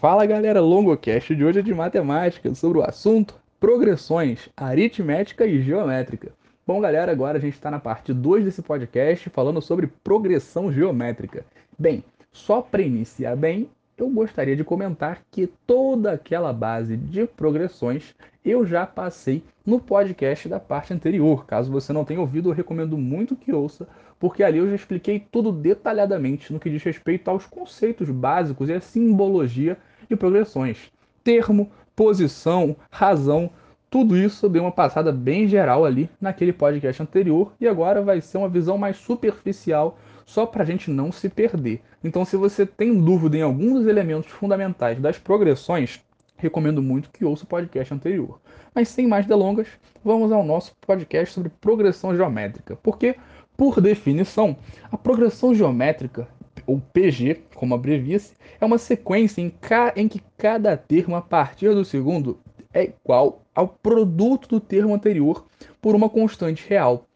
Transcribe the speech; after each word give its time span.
Fala 0.00 0.24
galera, 0.26 0.60
LongoCast 0.60 1.34
de 1.34 1.44
hoje 1.44 1.58
é 1.58 1.62
de 1.62 1.74
matemática, 1.74 2.54
sobre 2.54 2.78
o 2.78 2.84
assunto 2.84 3.34
progressões 3.58 4.48
aritmética 4.56 5.44
e 5.44 5.60
geométrica. 5.60 6.30
Bom 6.64 6.80
galera, 6.80 7.10
agora 7.10 7.38
a 7.38 7.40
gente 7.40 7.54
está 7.54 7.68
na 7.68 7.80
parte 7.80 8.14
2 8.14 8.44
desse 8.44 8.62
podcast 8.62 9.28
falando 9.30 9.60
sobre 9.60 9.88
progressão 10.04 10.70
geométrica. 10.70 11.44
Bem, 11.76 12.04
só 12.30 12.62
para 12.62 12.80
iniciar 12.80 13.34
bem, 13.34 13.68
eu 13.96 14.08
gostaria 14.08 14.54
de 14.54 14.62
comentar 14.62 15.20
que 15.32 15.48
toda 15.66 16.12
aquela 16.12 16.52
base 16.52 16.96
de 16.96 17.26
progressões 17.26 18.14
eu 18.44 18.64
já 18.64 18.86
passei 18.86 19.42
no 19.66 19.80
podcast 19.80 20.48
da 20.48 20.60
parte 20.60 20.94
anterior. 20.94 21.44
Caso 21.44 21.72
você 21.72 21.92
não 21.92 22.04
tenha 22.04 22.20
ouvido, 22.20 22.50
eu 22.50 22.54
recomendo 22.54 22.96
muito 22.96 23.34
que 23.34 23.52
ouça, 23.52 23.88
porque 24.20 24.44
ali 24.44 24.58
eu 24.58 24.68
já 24.68 24.76
expliquei 24.76 25.18
tudo 25.18 25.50
detalhadamente 25.50 26.52
no 26.52 26.60
que 26.60 26.70
diz 26.70 26.84
respeito 26.84 27.28
aos 27.28 27.46
conceitos 27.46 28.08
básicos 28.08 28.68
e 28.68 28.72
a 28.72 28.80
simbologia 28.80 29.76
de 30.08 30.16
progressões. 30.16 30.90
Termo, 31.22 31.70
posição, 31.94 32.76
razão, 32.90 33.50
tudo 33.90 34.16
isso 34.16 34.44
eu 34.44 34.50
dei 34.50 34.60
uma 34.60 34.70
passada 34.70 35.10
bem 35.10 35.48
geral 35.48 35.84
ali 35.84 36.10
naquele 36.20 36.52
podcast 36.52 37.02
anterior 37.02 37.52
e 37.58 37.66
agora 37.66 38.02
vai 38.02 38.20
ser 38.20 38.36
uma 38.36 38.48
visão 38.48 38.76
mais 38.76 38.98
superficial 38.98 39.98
só 40.26 40.44
para 40.44 40.62
a 40.62 40.66
gente 40.66 40.90
não 40.90 41.10
se 41.10 41.28
perder. 41.28 41.80
Então, 42.04 42.22
se 42.22 42.36
você 42.36 42.66
tem 42.66 43.00
dúvida 43.00 43.38
em 43.38 43.42
alguns 43.42 43.80
dos 43.80 43.86
elementos 43.86 44.30
fundamentais 44.30 45.00
das 45.00 45.18
progressões, 45.18 46.00
recomendo 46.36 46.82
muito 46.82 47.10
que 47.10 47.24
ouça 47.24 47.44
o 47.44 47.48
podcast 47.48 47.94
anterior. 47.94 48.38
Mas 48.74 48.88
sem 48.88 49.06
mais 49.06 49.26
delongas, 49.26 49.68
vamos 50.04 50.30
ao 50.30 50.44
nosso 50.44 50.76
podcast 50.86 51.34
sobre 51.34 51.50
progressão 51.60 52.14
geométrica. 52.14 52.76
Porque, 52.82 53.16
por 53.56 53.80
definição, 53.80 54.54
a 54.92 54.98
progressão 54.98 55.54
geométrica, 55.54 56.28
ou 56.68 56.78
PG, 56.92 57.44
como 57.54 57.74
abrevia-se, 57.74 58.36
é 58.60 58.64
uma 58.64 58.76
sequência 58.76 59.40
em, 59.40 59.50
em 59.96 60.06
que 60.06 60.20
cada 60.36 60.76
termo 60.76 61.16
a 61.16 61.22
partir 61.22 61.74
do 61.74 61.82
segundo 61.82 62.38
é 62.74 62.84
igual 62.84 63.42
ao 63.54 63.66
produto 63.66 64.46
do 64.46 64.60
termo 64.60 64.94
anterior 64.94 65.46
por 65.80 65.94
uma 65.94 66.10
constante 66.10 66.68
real. 66.68 67.06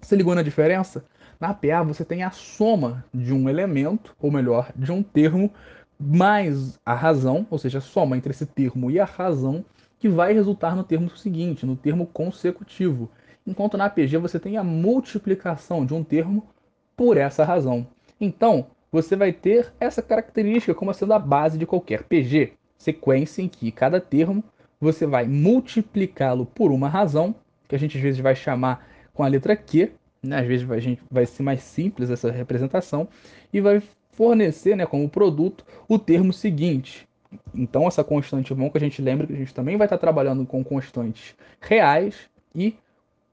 Se 0.00 0.16
ligou 0.16 0.34
na 0.34 0.40
diferença? 0.40 1.04
Na 1.38 1.52
PA 1.52 1.82
você 1.82 2.02
tem 2.02 2.22
a 2.22 2.30
soma 2.30 3.04
de 3.12 3.34
um 3.34 3.46
elemento, 3.46 4.16
ou 4.18 4.30
melhor, 4.30 4.72
de 4.74 4.90
um 4.90 5.02
termo, 5.02 5.52
mais 6.00 6.80
a 6.84 6.94
razão, 6.94 7.46
ou 7.50 7.58
seja, 7.58 7.78
a 7.78 7.82
soma 7.82 8.16
entre 8.16 8.30
esse 8.30 8.46
termo 8.46 8.90
e 8.90 8.98
a 8.98 9.04
razão, 9.04 9.62
que 9.98 10.08
vai 10.08 10.32
resultar 10.32 10.74
no 10.74 10.82
termo 10.82 11.10
seguinte, 11.10 11.66
no 11.66 11.76
termo 11.76 12.06
consecutivo. 12.06 13.10
Enquanto 13.46 13.76
na 13.76 13.84
APG 13.84 14.16
você 14.16 14.40
tem 14.40 14.56
a 14.56 14.64
multiplicação 14.64 15.84
de 15.84 15.92
um 15.92 16.02
termo 16.02 16.48
por 16.96 17.18
essa 17.18 17.44
razão. 17.44 17.86
Então, 18.18 18.68
você 18.94 19.16
vai 19.16 19.32
ter 19.32 19.74
essa 19.80 20.00
característica 20.00 20.72
como 20.72 20.94
sendo 20.94 21.14
a 21.14 21.18
base 21.18 21.58
de 21.58 21.66
qualquer 21.66 22.04
PG, 22.04 22.52
sequência 22.78 23.42
em 23.42 23.48
que 23.48 23.72
cada 23.72 24.00
termo 24.00 24.44
você 24.80 25.04
vai 25.04 25.26
multiplicá-lo 25.26 26.46
por 26.46 26.70
uma 26.70 26.88
razão, 26.88 27.34
que 27.66 27.74
a 27.74 27.78
gente 27.78 27.96
às 27.96 28.02
vezes 28.04 28.20
vai 28.20 28.36
chamar 28.36 28.86
com 29.12 29.24
a 29.24 29.26
letra 29.26 29.56
Q, 29.56 29.90
né? 30.22 30.38
Às 30.38 30.46
vezes 30.46 30.70
a 30.70 30.78
gente 30.78 31.02
vai 31.10 31.26
ser 31.26 31.42
mais 31.42 31.60
simples 31.64 32.08
essa 32.08 32.30
representação 32.30 33.08
e 33.52 33.60
vai 33.60 33.82
fornecer, 34.12 34.76
né, 34.76 34.86
como 34.86 35.08
produto 35.08 35.64
o 35.88 35.98
termo 35.98 36.32
seguinte. 36.32 37.08
Então 37.52 37.88
essa 37.88 38.04
constante 38.04 38.52
é 38.52 38.56
bom 38.56 38.70
que 38.70 38.78
a 38.78 38.80
gente 38.80 39.02
lembra 39.02 39.26
que 39.26 39.32
a 39.32 39.36
gente 39.36 39.52
também 39.52 39.76
vai 39.76 39.86
estar 39.86 39.98
trabalhando 39.98 40.46
com 40.46 40.62
constantes 40.62 41.34
reais 41.60 42.30
e 42.54 42.76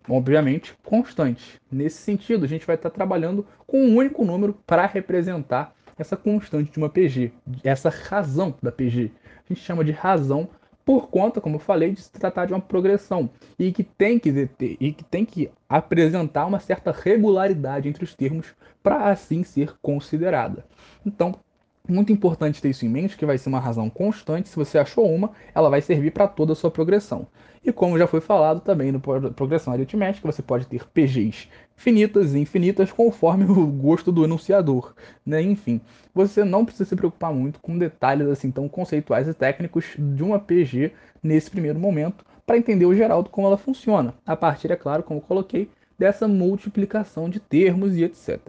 obviamente 0.08 0.76
constantes. 0.84 1.60
Nesse 1.72 1.98
sentido, 1.98 2.46
a 2.46 2.48
gente 2.48 2.66
vai 2.66 2.76
estar 2.76 2.90
trabalhando 2.90 3.46
com 3.66 3.82
um 3.84 3.96
único 3.96 4.24
número 4.24 4.58
para 4.66 4.86
representar 4.86 5.74
essa 5.98 6.18
constante 6.18 6.72
de 6.72 6.78
uma 6.78 6.90
PG, 6.90 7.32
essa 7.64 7.90
razão 7.90 8.56
da 8.62 8.72
PG. 8.72 9.12
A 9.46 9.54
gente 9.54 9.62
chama 9.62 9.84
de 9.84 9.92
razão 9.92 10.50
por 10.84 11.10
conta, 11.10 11.40
como 11.40 11.56
eu 11.56 11.60
falei, 11.60 11.92
de 11.92 12.02
se 12.02 12.12
tratar 12.12 12.46
de 12.46 12.54
uma 12.54 12.62
progressão 12.62 13.30
e 13.58 13.72
que 13.72 13.84
tem 13.84 14.18
que 14.18 14.48
ter, 14.48 14.78
e 14.80 14.92
que 14.92 15.04
tem 15.04 15.24
que 15.24 15.50
apresentar 15.70 16.46
uma 16.46 16.60
certa 16.60 16.92
regularidade 16.92 17.88
entre 17.88 18.04
os 18.04 18.16
termos 18.16 18.54
para 18.82 19.10
assim 19.10 19.44
ser 19.44 19.76
considerada. 19.82 20.66
Então, 21.06 21.36
muito 21.87 22.11
importante 22.11 22.61
ter 22.61 22.69
isso 22.69 22.86
em 22.86 22.89
mente, 22.89 23.17
que 23.17 23.25
vai 23.25 23.37
ser 23.37 23.49
uma 23.49 23.59
razão 23.59 23.89
constante. 23.89 24.49
Se 24.49 24.55
você 24.55 24.77
achou 24.77 25.11
uma, 25.11 25.31
ela 25.53 25.69
vai 25.69 25.81
servir 25.81 26.11
para 26.11 26.27
toda 26.27 26.53
a 26.53 26.55
sua 26.55 26.71
progressão. 26.71 27.27
E 27.64 27.71
como 27.71 27.97
já 27.97 28.08
foi 28.08 28.21
falado 28.21 28.61
também 28.61 28.92
no 28.92 28.99
progressão 28.99 29.71
aritmética, 29.71 30.31
você 30.31 30.42
pode 30.42 30.65
ter 30.65 30.86
PGs 30.87 31.47
finitas 31.75 32.33
e 32.33 32.39
infinitas 32.39 32.92
conforme 32.92 33.45
o 33.49 33.65
gosto 33.67 34.11
do 34.11 34.23
enunciador. 34.23 34.93
Né? 35.25 35.42
Enfim, 35.42 35.81
você 36.14 36.43
não 36.43 36.64
precisa 36.64 36.89
se 36.89 36.95
preocupar 36.95 37.33
muito 37.33 37.59
com 37.59 37.77
detalhes 37.77 38.27
assim 38.27 38.52
tão 38.52 38.67
conceituais 38.67 39.27
e 39.27 39.33
técnicos 39.33 39.95
de 39.98 40.23
uma 40.23 40.39
PG 40.39 40.92
nesse 41.21 41.49
primeiro 41.52 41.80
momento, 41.80 42.25
para 42.45 42.58
entender 42.58 42.86
o 42.86 42.95
geral 42.95 43.21
de 43.23 43.30
como 43.30 43.48
ela 43.48 43.58
funciona. 43.58 44.13
A 44.25 44.36
partir, 44.36 44.71
é 44.71 44.75
claro, 44.75 45.03
como 45.03 45.21
coloquei, 45.21 45.69
dessa 45.98 46.27
multiplicação 46.27 47.30
de 47.30 47.39
termos 47.39 47.95
e 47.95 48.03
etc. 48.03 48.39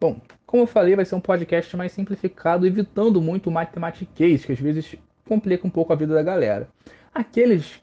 Bom, 0.00 0.20
como 0.52 0.64
eu 0.64 0.66
falei, 0.66 0.94
vai 0.94 1.06
ser 1.06 1.14
um 1.14 1.20
podcast 1.20 1.74
mais 1.78 1.92
simplificado, 1.92 2.66
evitando 2.66 3.22
muito 3.22 3.48
o 3.48 3.50
matematiquês, 3.50 4.44
que 4.44 4.52
às 4.52 4.60
vezes 4.60 4.96
complica 5.26 5.66
um 5.66 5.70
pouco 5.70 5.94
a 5.94 5.96
vida 5.96 6.12
da 6.12 6.22
galera. 6.22 6.68
Aqueles 7.14 7.82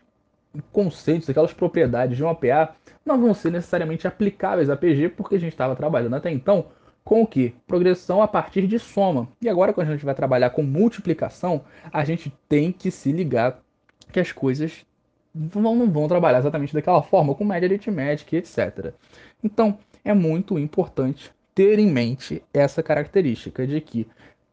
conceitos, 0.72 1.28
aquelas 1.28 1.52
propriedades 1.52 2.16
de 2.16 2.24
uma 2.24 2.35
PA 2.35 2.75
não 3.03 3.19
vão 3.19 3.34
ser 3.34 3.52
necessariamente 3.52 4.08
aplicáveis 4.08 4.69
a 4.69 4.78
PG, 4.78 5.09
porque 5.09 5.34
a 5.34 5.40
gente 5.40 5.53
estava 5.53 5.75
trabalhando 5.75 6.16
até 6.16 6.29
então 6.29 6.68
com 7.03 7.24
o 7.24 7.25
que? 7.25 7.56
Progressão 7.66 8.22
a 8.22 8.28
partir 8.28 8.68
de 8.68 8.78
soma. 8.78 9.28
E 9.41 9.50
agora, 9.50 9.74
quando 9.74 9.88
a 9.88 9.94
gente 9.94 10.06
vai 10.06 10.13
trabalhar 10.13 10.52
com 10.52 10.62
multiplicação, 10.62 11.63
a 11.91 12.06
gente 12.06 12.31
tem 12.47 12.72
que 12.72 12.91
se 12.91 13.12
ligar 13.12 13.63
que 14.12 14.19
as 14.19 14.31
coisas 14.31 14.85
vão, 15.34 15.75
não 15.75 15.90
vão 15.90 16.08
trabalhar 16.08 16.38
exatamente 16.38 16.75
daquela 16.75 17.02
forma, 17.02 17.34
com 17.34 17.44
média 17.44 17.66
aritmética 17.66 18.38
etc. 18.38 18.94
Então, 19.44 19.79
é 20.06 20.13
muito 20.13 20.59
importante 20.59 21.31
ter 21.59 21.78
em 21.78 21.92
mente 21.92 22.42
essa 22.53 22.81
característica 22.81 23.68
de 23.68 23.81
que 23.81 24.08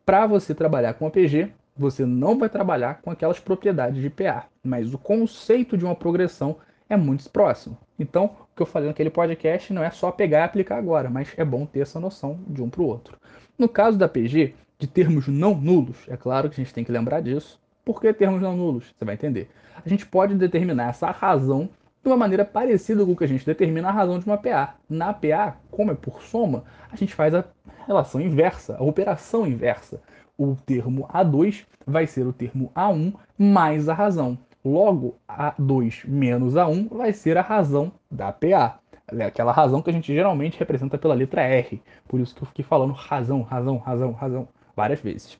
para 0.04 0.26
você 0.26 0.52
trabalhar 0.52 0.94
com 0.94 1.06
a 1.06 1.10
PG, 1.10 1.52
você 1.76 2.04
não 2.04 2.36
vai 2.36 2.48
trabalhar 2.48 3.00
com 3.00 3.12
aquelas 3.12 3.38
propriedades 3.38 4.02
de 4.02 4.10
PA, 4.10 4.46
mas 4.60 4.92
o 4.92 4.98
conceito 4.98 5.78
de 5.78 5.84
uma 5.84 5.94
progressão 5.94 6.56
é 6.90 6.96
muito 6.96 7.30
próximo. 7.30 7.78
Então, 7.96 8.24
o 8.24 8.56
que 8.56 8.62
eu 8.62 8.66
falei 8.66 8.88
naquele 8.88 9.08
podcast 9.08 9.72
não 9.72 9.84
é 9.84 9.90
só 9.92 10.10
pegar 10.10 10.40
e 10.40 10.42
aplicar 10.42 10.78
agora, 10.78 11.08
mas 11.08 11.32
é 11.36 11.44
bom 11.44 11.64
ter 11.64 11.78
essa 11.78 12.00
noção 12.00 12.40
de 12.48 12.60
um 12.60 12.68
para 12.68 12.82
o 12.82 12.86
outro. 12.86 13.16
No 13.56 13.68
caso 13.68 13.96
da 13.96 14.08
PG, 14.08 14.56
de 14.76 14.88
termos 14.88 15.28
não 15.28 15.54
nulos, 15.54 16.08
é 16.08 16.16
claro 16.16 16.50
que 16.50 16.60
a 16.60 16.64
gente 16.64 16.74
tem 16.74 16.82
que 16.82 16.90
lembrar 16.90 17.20
disso. 17.20 17.60
Por 17.84 18.00
que 18.00 18.12
termos 18.12 18.42
não 18.42 18.56
nulos? 18.56 18.92
Você 18.98 19.04
vai 19.04 19.14
entender. 19.14 19.48
A 19.76 19.88
gente 19.88 20.04
pode 20.04 20.34
determinar 20.34 20.88
essa 20.88 21.08
razão 21.12 21.70
de 22.06 22.10
uma 22.10 22.16
maneira 22.16 22.44
parecida 22.44 23.04
com 23.04 23.10
o 23.10 23.16
que 23.16 23.24
a 23.24 23.26
gente 23.26 23.44
determina 23.44 23.88
a 23.88 23.90
razão 23.90 24.20
de 24.20 24.26
uma 24.26 24.38
PA. 24.38 24.76
Na 24.88 25.12
PA, 25.12 25.56
como 25.72 25.90
é 25.90 25.94
por 25.96 26.22
soma, 26.22 26.62
a 26.88 26.94
gente 26.94 27.12
faz 27.12 27.34
a 27.34 27.44
relação 27.84 28.20
inversa, 28.20 28.76
a 28.78 28.84
operação 28.84 29.44
inversa. 29.44 30.00
O 30.38 30.54
termo 30.54 31.08
A2 31.08 31.64
vai 31.84 32.06
ser 32.06 32.24
o 32.24 32.32
termo 32.32 32.70
A1 32.76 33.12
mais 33.36 33.88
a 33.88 33.94
razão. 33.94 34.38
Logo, 34.64 35.16
A2 35.28 36.06
menos 36.06 36.54
A1 36.54 36.88
vai 36.90 37.12
ser 37.12 37.36
a 37.36 37.42
razão 37.42 37.90
da 38.08 38.30
PA. 38.30 38.78
É 39.12 39.24
aquela 39.24 39.50
razão 39.50 39.82
que 39.82 39.90
a 39.90 39.92
gente 39.92 40.14
geralmente 40.14 40.60
representa 40.60 40.96
pela 40.96 41.14
letra 41.14 41.42
R. 41.42 41.82
Por 42.06 42.20
isso 42.20 42.36
que 42.36 42.42
eu 42.42 42.46
fiquei 42.46 42.64
falando 42.64 42.92
razão, 42.92 43.42
razão, 43.42 43.78
razão, 43.78 44.12
razão 44.12 44.48
várias 44.76 45.00
vezes. 45.00 45.36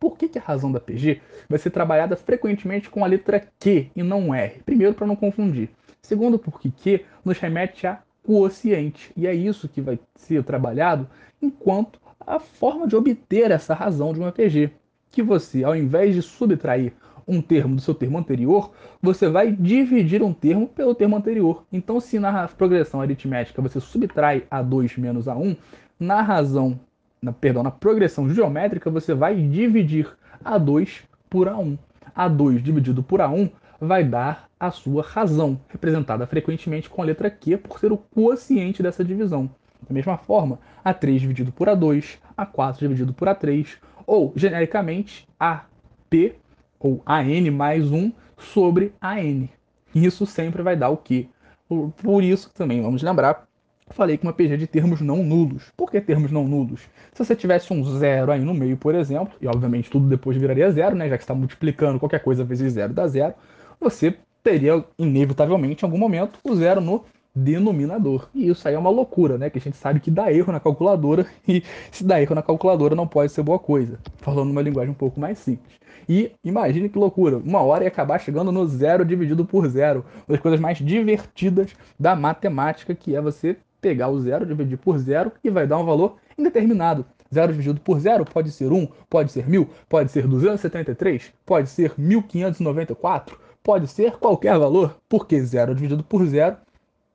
Por 0.00 0.16
que, 0.16 0.26
que 0.26 0.38
a 0.38 0.42
razão 0.42 0.72
da 0.72 0.80
PG 0.80 1.20
vai 1.50 1.58
ser 1.58 1.70
trabalhada 1.70 2.16
frequentemente 2.16 2.88
com 2.88 3.04
a 3.04 3.08
letra 3.08 3.46
Q 3.60 3.90
e 3.94 4.02
não 4.02 4.34
R? 4.34 4.62
Primeiro, 4.64 4.94
para 4.94 5.06
não 5.06 5.16
confundir. 5.16 5.68
Segundo, 6.08 6.38
porque 6.38 6.70
Q 6.70 7.04
nos 7.22 7.38
remete 7.38 7.86
a 7.86 7.98
quociente. 8.22 9.12
E 9.14 9.26
é 9.26 9.34
isso 9.34 9.68
que 9.68 9.82
vai 9.82 10.00
ser 10.14 10.42
trabalhado 10.42 11.06
enquanto 11.40 12.00
a 12.18 12.40
forma 12.40 12.88
de 12.88 12.96
obter 12.96 13.50
essa 13.50 13.74
razão 13.74 14.14
de 14.14 14.18
uma 14.18 14.32
PG. 14.32 14.70
Que 15.10 15.22
você, 15.22 15.64
ao 15.64 15.76
invés 15.76 16.14
de 16.14 16.22
subtrair 16.22 16.94
um 17.26 17.42
termo 17.42 17.76
do 17.76 17.82
seu 17.82 17.94
termo 17.94 18.16
anterior, 18.16 18.72
você 19.02 19.28
vai 19.28 19.52
dividir 19.52 20.22
um 20.22 20.32
termo 20.32 20.66
pelo 20.66 20.94
termo 20.94 21.14
anterior. 21.14 21.64
Então, 21.70 22.00
se 22.00 22.18
na 22.18 22.48
progressão 22.48 23.02
aritmética 23.02 23.60
você 23.60 23.78
subtrai 23.78 24.46
A2 24.50 24.98
menos 24.98 25.26
A1, 25.26 25.58
na 26.00 26.22
razão, 26.22 26.80
na, 27.20 27.34
perdão, 27.34 27.62
na 27.62 27.70
progressão 27.70 28.26
geométrica 28.30 28.90
você 28.90 29.12
vai 29.12 29.36
dividir 29.36 30.08
A2 30.42 31.02
por 31.28 31.48
A1. 31.48 31.76
A2 32.16 32.62
dividido 32.62 33.02
por 33.02 33.20
A1 33.20 33.50
vai 33.80 34.04
dar 34.04 34.48
a 34.58 34.70
sua 34.70 35.02
razão, 35.02 35.60
representada 35.68 36.26
frequentemente 36.26 36.90
com 36.90 37.02
a 37.02 37.04
letra 37.04 37.30
Q 37.30 37.58
por 37.58 37.78
ser 37.78 37.92
o 37.92 37.98
quociente 37.98 38.82
dessa 38.82 39.04
divisão. 39.04 39.48
Da 39.88 39.94
mesma 39.94 40.18
forma, 40.18 40.58
A3 40.84 41.18
dividido 41.18 41.52
por 41.52 41.68
A2, 41.68 42.18
A4 42.36 42.78
dividido 42.78 43.12
por 43.12 43.28
A3, 43.28 43.76
ou, 44.06 44.32
genericamente, 44.34 45.28
AP 45.38 46.34
ou 46.80 47.02
AN 47.06 47.50
mais 47.52 47.90
1 47.90 48.12
sobre 48.36 48.92
AN. 49.00 49.48
Isso 49.94 50.26
sempre 50.26 50.62
vai 50.62 50.76
dar 50.76 50.88
o 50.88 50.96
quê? 50.96 51.28
Por 51.68 52.22
isso 52.22 52.50
também 52.54 52.82
vamos 52.82 53.02
lembrar 53.02 53.48
falei 53.90 54.16
que 54.16 54.24
uma 54.24 54.32
PG 54.32 54.56
de 54.56 54.66
termos 54.66 55.00
não 55.00 55.22
nulos. 55.22 55.72
Por 55.76 55.90
que 55.90 56.00
termos 56.00 56.30
não 56.30 56.46
nulos? 56.46 56.82
Se 57.12 57.24
você 57.24 57.34
tivesse 57.34 57.72
um 57.72 57.82
zero 57.84 58.30
aí 58.32 58.40
no 58.40 58.54
meio, 58.54 58.76
por 58.76 58.94
exemplo, 58.94 59.34
e 59.40 59.46
obviamente 59.46 59.90
tudo 59.90 60.06
depois 60.08 60.36
viraria 60.36 60.70
zero, 60.70 60.96
né? 60.96 61.08
Já 61.08 61.16
que 61.16 61.24
está 61.24 61.34
multiplicando 61.34 61.98
qualquer 61.98 62.20
coisa 62.20 62.44
vezes 62.44 62.72
zero 62.72 62.92
dá 62.92 63.06
zero, 63.06 63.34
você 63.80 64.16
teria 64.42 64.84
inevitavelmente 64.98 65.84
em 65.84 65.86
algum 65.86 65.98
momento 65.98 66.38
o 66.44 66.54
zero 66.54 66.80
no 66.80 67.04
denominador. 67.34 68.28
E 68.34 68.48
isso 68.48 68.66
aí 68.66 68.74
é 68.74 68.78
uma 68.78 68.90
loucura, 68.90 69.38
né? 69.38 69.48
Que 69.50 69.58
a 69.58 69.60
gente 69.60 69.76
sabe 69.76 70.00
que 70.00 70.10
dá 70.10 70.32
erro 70.32 70.52
na 70.52 70.60
calculadora 70.60 71.26
e 71.46 71.62
se 71.90 72.04
dá 72.04 72.20
erro 72.20 72.34
na 72.34 72.42
calculadora 72.42 72.94
não 72.94 73.06
pode 73.06 73.32
ser 73.32 73.42
boa 73.42 73.58
coisa. 73.58 73.98
Falando 74.18 74.48
numa 74.48 74.62
linguagem 74.62 74.90
um 74.90 74.94
pouco 74.94 75.20
mais 75.20 75.38
simples. 75.38 75.78
E 76.08 76.32
imagine 76.42 76.88
que 76.88 76.98
loucura, 76.98 77.36
uma 77.36 77.60
hora 77.60 77.84
ia 77.84 77.88
acabar 77.88 78.18
chegando 78.18 78.50
no 78.50 78.66
zero 78.66 79.04
dividido 79.04 79.44
por 79.44 79.68
zero. 79.68 80.04
Uma 80.26 80.34
das 80.34 80.40
coisas 80.40 80.58
mais 80.58 80.78
divertidas 80.78 81.74
da 81.98 82.16
matemática, 82.16 82.94
que 82.94 83.14
é 83.14 83.20
você 83.20 83.56
pegar 83.80 84.08
o 84.08 84.20
zero, 84.20 84.46
dividir 84.46 84.78
por 84.78 84.98
zero 84.98 85.30
e 85.44 85.50
vai 85.50 85.66
dar 85.66 85.78
um 85.78 85.84
valor 85.84 86.16
indeterminado. 86.36 87.04
Zero 87.32 87.52
dividido 87.52 87.80
por 87.80 88.00
zero 88.00 88.24
pode 88.24 88.50
ser 88.50 88.72
1, 88.72 88.88
pode 89.08 89.32
ser 89.32 89.46
1000, 89.46 89.68
pode 89.86 90.10
ser 90.10 90.26
273, 90.26 91.30
pode 91.44 91.68
ser 91.68 91.92
1594, 91.98 93.38
pode 93.62 93.88
ser 93.88 94.12
qualquer 94.12 94.58
valor, 94.58 94.96
porque 95.08 95.40
zero 95.40 95.74
dividido 95.74 96.02
por 96.02 96.24
zero 96.26 96.56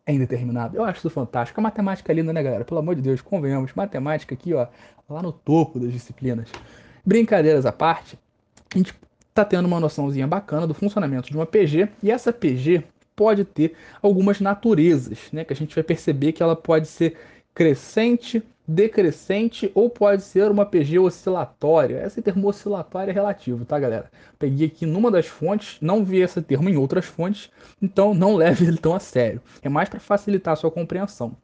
é 0.05 0.13
indeterminado. 0.13 0.77
Eu 0.77 0.83
acho 0.83 0.99
isso 0.99 1.09
fantástico. 1.09 1.59
A 1.59 1.63
matemática 1.63 2.11
é 2.11 2.15
linda, 2.15 2.33
né, 2.33 2.43
galera? 2.43 2.65
Pelo 2.65 2.79
amor 2.79 2.95
de 2.95 3.01
Deus, 3.01 3.21
convenhamos. 3.21 3.73
Matemática 3.73 4.35
aqui, 4.35 4.53
ó, 4.53 4.67
lá 5.09 5.21
no 5.21 5.31
topo 5.31 5.79
das 5.79 5.91
disciplinas. 5.91 6.49
Brincadeiras 7.05 7.65
à 7.65 7.71
parte, 7.71 8.17
a 8.73 8.77
gente 8.77 8.93
tá 9.33 9.43
tendo 9.43 9.65
uma 9.65 9.79
noçãozinha 9.79 10.27
bacana 10.27 10.67
do 10.67 10.73
funcionamento 10.73 11.29
de 11.29 11.35
uma 11.35 11.45
PG, 11.45 11.89
e 12.01 12.11
essa 12.11 12.31
PG 12.31 12.83
pode 13.15 13.43
ter 13.45 13.75
algumas 14.01 14.39
naturezas, 14.39 15.31
né? 15.31 15.43
Que 15.43 15.53
a 15.53 15.55
gente 15.55 15.75
vai 15.75 15.83
perceber 15.83 16.31
que 16.33 16.43
ela 16.43 16.55
pode 16.55 16.87
ser 16.87 17.17
crescente, 17.53 18.43
decrescente 18.67 19.71
ou 19.75 19.89
pode 19.89 20.23
ser 20.23 20.49
uma 20.49 20.65
PG 20.65 20.99
oscilatória. 20.99 22.05
Esse 22.05 22.21
termo 22.21 22.47
oscilatório 22.47 23.11
é 23.11 23.13
relativo, 23.13 23.65
tá, 23.65 23.77
galera? 23.79 24.09
Peguei 24.39 24.67
aqui 24.67 24.85
numa 24.85 25.11
das 25.11 25.27
fontes, 25.27 25.77
não 25.81 26.03
vi 26.03 26.21
esse 26.21 26.41
termo 26.41 26.69
em 26.69 26.77
outras 26.77 27.05
fontes, 27.05 27.51
então 27.81 28.13
não 28.13 28.35
leve 28.37 28.65
ele 28.65 28.77
tão 28.77 28.95
a 28.95 28.99
sério. 28.99 29.41
É 29.61 29.69
mais 29.69 29.89
para 29.89 29.99
facilitar 29.99 30.53
a 30.53 30.55
sua 30.55 30.71
compreensão. 30.71 31.35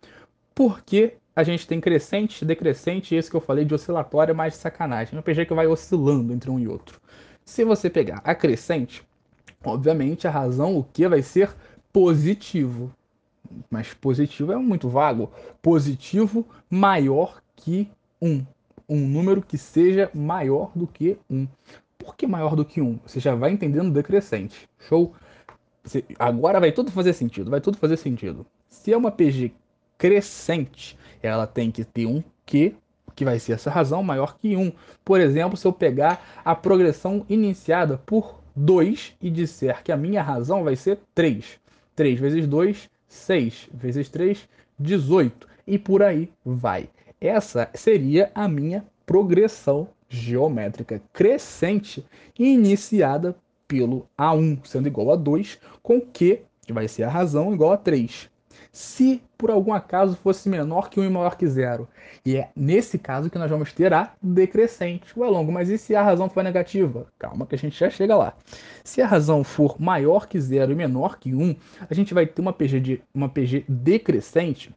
Porque 0.56 1.14
a 1.36 1.44
gente 1.44 1.68
tem 1.68 1.80
crescente, 1.80 2.44
decrescente, 2.44 3.16
e 3.16 3.18
esse 3.18 3.30
que 3.30 3.36
eu 3.36 3.42
falei 3.42 3.64
de 3.64 3.74
oscilatório 3.74 4.32
é 4.32 4.36
mais 4.36 4.56
sacanagem. 4.56 5.16
Uma 5.16 5.24
PG 5.24 5.46
que 5.46 5.54
vai 5.54 5.68
oscilando 5.68 6.34
entre 6.34 6.50
um 6.50 6.60
e 6.60 6.68
outro. 6.68 7.00
Se 7.46 7.64
você 7.64 7.90
pegar 7.90 8.22
a 8.24 8.36
crescente, 8.36 9.04
obviamente 9.64 10.28
a 10.28 10.32
razão 10.32 10.78
o 10.78 10.84
que 10.84 11.08
vai 11.08 11.22
ser 11.22 11.56
positivo. 11.92 12.94
Mas 13.70 13.94
positivo 13.94 14.52
é 14.52 14.58
muito 14.58 14.90
vago. 14.90 15.32
Positivo 15.62 16.48
maior 16.70 17.42
que 17.56 17.90
1. 18.22 18.46
Um 18.88 19.08
número 19.08 19.42
que 19.42 19.58
seja 19.58 20.10
maior 20.14 20.72
do 20.76 20.88
que 20.88 21.18
1. 21.30 21.48
Por 21.98 22.16
que 22.16 22.26
maior 22.26 22.56
do 22.56 22.66
que 22.66 22.82
1? 22.82 23.00
Você 23.06 23.20
já 23.20 23.36
vai 23.36 23.52
entendendo 23.52 23.92
decrescente. 23.92 24.70
Show? 24.80 25.14
Você, 25.84 26.04
agora 26.18 26.60
vai 26.60 26.72
tudo 26.72 26.92
fazer 26.92 27.14
sentido. 27.14 27.52
Vai 27.52 27.62
tudo 27.62 27.78
fazer 27.78 27.98
sentido. 27.98 28.46
Se 28.68 28.92
é 28.92 28.98
uma 28.98 29.12
PG 29.12 29.52
crescente, 29.98 30.98
ela 31.22 31.46
tem 31.46 31.70
que 31.70 31.84
ter 31.84 32.06
um 32.06 32.24
Q 32.46 32.76
que 33.16 33.26
vai 33.26 33.38
ser 33.38 33.52
essa 33.52 33.70
razão 33.70 34.02
maior 34.02 34.38
que 34.38 34.56
1. 34.56 34.72
Por 35.04 35.20
exemplo, 35.20 35.58
se 35.58 35.68
eu 35.68 35.74
pegar 35.74 36.40
a 36.44 36.56
progressão 36.56 37.26
iniciada 37.28 37.98
por 37.98 38.40
2 38.56 39.18
e 39.22 39.30
disser 39.30 39.84
que 39.84 39.92
a 39.92 39.98
minha 39.98 40.24
razão 40.24 40.64
vai 40.64 40.76
ser 40.76 41.00
3. 41.14 41.60
3 41.96 42.18
vezes 42.18 42.48
2, 42.48 42.90
6 43.10 43.70
vezes 43.74 44.08
3, 44.08 44.48
18. 44.80 45.48
E 45.68 45.78
por 45.78 46.02
aí 46.02 46.32
vai. 46.46 46.90
Essa 47.20 47.70
seria 47.74 48.32
a 48.34 48.48
minha 48.48 48.86
progressão 49.06 49.90
geométrica 50.08 51.02
crescente 51.12 52.06
iniciada 52.38 53.36
pelo 53.68 54.08
A1 54.18 54.66
sendo 54.66 54.88
igual 54.88 55.12
a 55.12 55.16
2, 55.18 55.60
com 55.84 56.00
Q, 56.00 56.42
que 56.66 56.72
vai 56.72 56.88
ser 56.88 57.04
a 57.04 57.10
razão, 57.10 57.54
igual 57.54 57.74
a 57.74 57.78
3 57.78 58.30
se 58.72 59.22
por 59.38 59.50
algum 59.50 59.74
acaso 59.74 60.16
fosse 60.18 60.48
menor 60.48 60.90
que 60.90 61.00
1 61.00 61.06
e 61.06 61.10
maior 61.10 61.36
que 61.36 61.48
0. 61.48 61.88
E 62.26 62.36
é 62.36 62.50
nesse 62.56 63.00
caso 63.00 63.30
que 63.30 63.38
nós 63.38 63.50
vamos 63.50 63.74
ter 63.74 63.94
a 63.94 64.14
decrescente, 64.22 65.18
o 65.18 65.24
longo. 65.24 65.52
Mas 65.52 65.70
e 65.70 65.78
se 65.78 65.96
a 65.96 66.04
razão 66.04 66.30
for 66.30 66.44
negativa? 66.44 67.08
Calma 67.18 67.46
que 67.46 67.56
a 67.56 67.58
gente 67.58 67.80
já 67.80 67.90
chega 67.90 68.16
lá. 68.16 68.36
Se 68.84 69.02
a 69.02 69.08
razão 69.08 69.44
for 69.44 69.80
maior 69.80 70.28
que 70.28 70.40
0 70.40 70.72
e 70.72 70.76
menor 70.76 71.18
que 71.18 71.34
1, 71.34 71.56
a 71.90 71.94
gente 71.94 72.14
vai 72.14 72.26
ter 72.26 72.42
uma 72.42 72.54
PG, 72.54 72.80
de, 72.80 73.02
uma 73.14 73.30
PG 73.30 73.66
decrescente, 73.68 74.74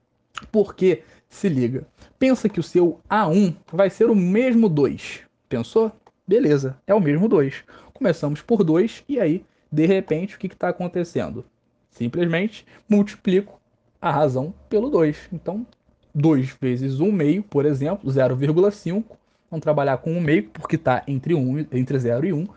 porque, 0.50 1.02
se 1.28 1.48
liga, 1.48 1.86
pensa 2.18 2.48
que 2.48 2.60
o 2.60 2.62
seu 2.62 3.00
A1 3.10 3.54
vai 3.72 3.90
ser 3.90 4.10
o 4.10 4.14
mesmo 4.14 4.68
2. 4.68 5.22
Pensou? 5.48 5.92
Beleza, 6.26 6.78
é 6.86 6.94
o 6.94 7.00
mesmo 7.00 7.28
2. 7.28 7.64
Começamos 7.92 8.40
por 8.40 8.64
2 8.64 9.04
e 9.08 9.20
aí, 9.20 9.44
de 9.70 9.86
repente, 9.86 10.36
o 10.36 10.38
que 10.38 10.46
está 10.46 10.68
acontecendo? 10.68 11.44
Simplesmente 11.90 12.66
multiplico 12.88 13.60
a 14.02 14.10
razão 14.10 14.52
pelo 14.68 14.90
2. 14.90 15.28
Então, 15.32 15.64
2 16.12 16.56
vezes 16.60 16.98
1 16.98 17.12
meio, 17.12 17.44
por 17.44 17.64
exemplo, 17.64 18.10
0,5. 18.10 19.04
Vamos 19.48 19.62
trabalhar 19.62 19.98
com 19.98 20.10
1 20.10 20.20
meio, 20.20 20.50
porque 20.50 20.74
está 20.74 21.04
entre, 21.06 21.34
1, 21.34 21.68
entre 21.72 21.98
0 21.98 22.26
e 22.26 22.32
1. 22.32 22.48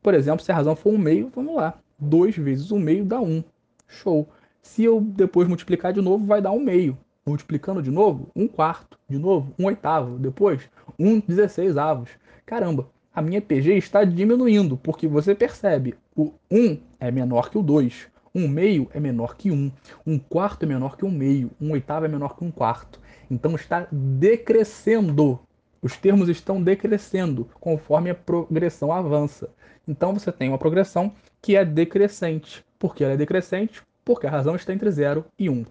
Por 0.00 0.14
exemplo, 0.14 0.44
se 0.44 0.52
a 0.52 0.54
razão 0.54 0.76
for 0.76 0.94
1 0.94 0.98
meio, 0.98 1.32
vamos 1.34 1.56
lá. 1.56 1.74
2 1.98 2.36
vezes 2.36 2.70
1 2.70 2.78
meio 2.78 3.04
dá 3.04 3.20
1. 3.20 3.42
Show. 3.88 4.28
Se 4.62 4.84
eu 4.84 5.00
depois 5.00 5.48
multiplicar 5.48 5.92
de 5.92 6.00
novo, 6.00 6.24
vai 6.24 6.40
dar 6.40 6.52
1 6.52 6.60
meio. 6.60 6.96
Multiplicando 7.26 7.82
de 7.82 7.90
novo, 7.90 8.28
1 8.36 8.46
quarto. 8.46 8.96
De 9.08 9.18
novo, 9.18 9.52
1 9.58 9.64
oitavo. 9.64 10.18
Depois, 10.18 10.62
1 10.96 11.20
16 11.26 11.76
avos. 11.76 12.10
Caramba, 12.44 12.88
a 13.12 13.20
minha 13.20 13.42
PG 13.42 13.76
está 13.76 14.04
diminuindo, 14.04 14.76
porque 14.76 15.08
você 15.08 15.34
percebe, 15.34 15.96
o 16.14 16.32
1 16.48 16.78
é 17.00 17.10
menor 17.10 17.50
que 17.50 17.58
o 17.58 17.62
2. 17.62 18.06
Um 18.36 18.46
meio 18.46 18.86
é 18.92 19.00
menor 19.00 19.34
que 19.34 19.50
um, 19.50 19.72
um 20.06 20.18
quarto 20.18 20.64
é 20.64 20.66
menor 20.66 20.98
que 20.98 21.06
um 21.06 21.10
meio, 21.10 21.50
um 21.58 21.70
oitavo 21.70 22.04
é 22.04 22.08
menor 22.08 22.36
que 22.36 22.44
um 22.44 22.50
quarto. 22.50 23.00
Então 23.30 23.54
está 23.54 23.88
decrescendo. 23.90 25.40
Os 25.80 25.96
termos 25.96 26.28
estão 26.28 26.62
decrescendo 26.62 27.48
conforme 27.58 28.10
a 28.10 28.14
progressão 28.14 28.92
avança. 28.92 29.48
Então 29.88 30.12
você 30.12 30.30
tem 30.30 30.50
uma 30.50 30.58
progressão 30.58 31.14
que 31.40 31.56
é 31.56 31.64
decrescente. 31.64 32.62
Por 32.78 32.94
que 32.94 33.04
ela 33.04 33.14
é 33.14 33.16
decrescente? 33.16 33.80
Porque 34.04 34.26
a 34.26 34.30
razão 34.30 34.54
está 34.54 34.70
entre 34.70 34.90
0 34.90 35.24
e 35.38 35.48
1. 35.48 35.54
Um. 35.54 35.64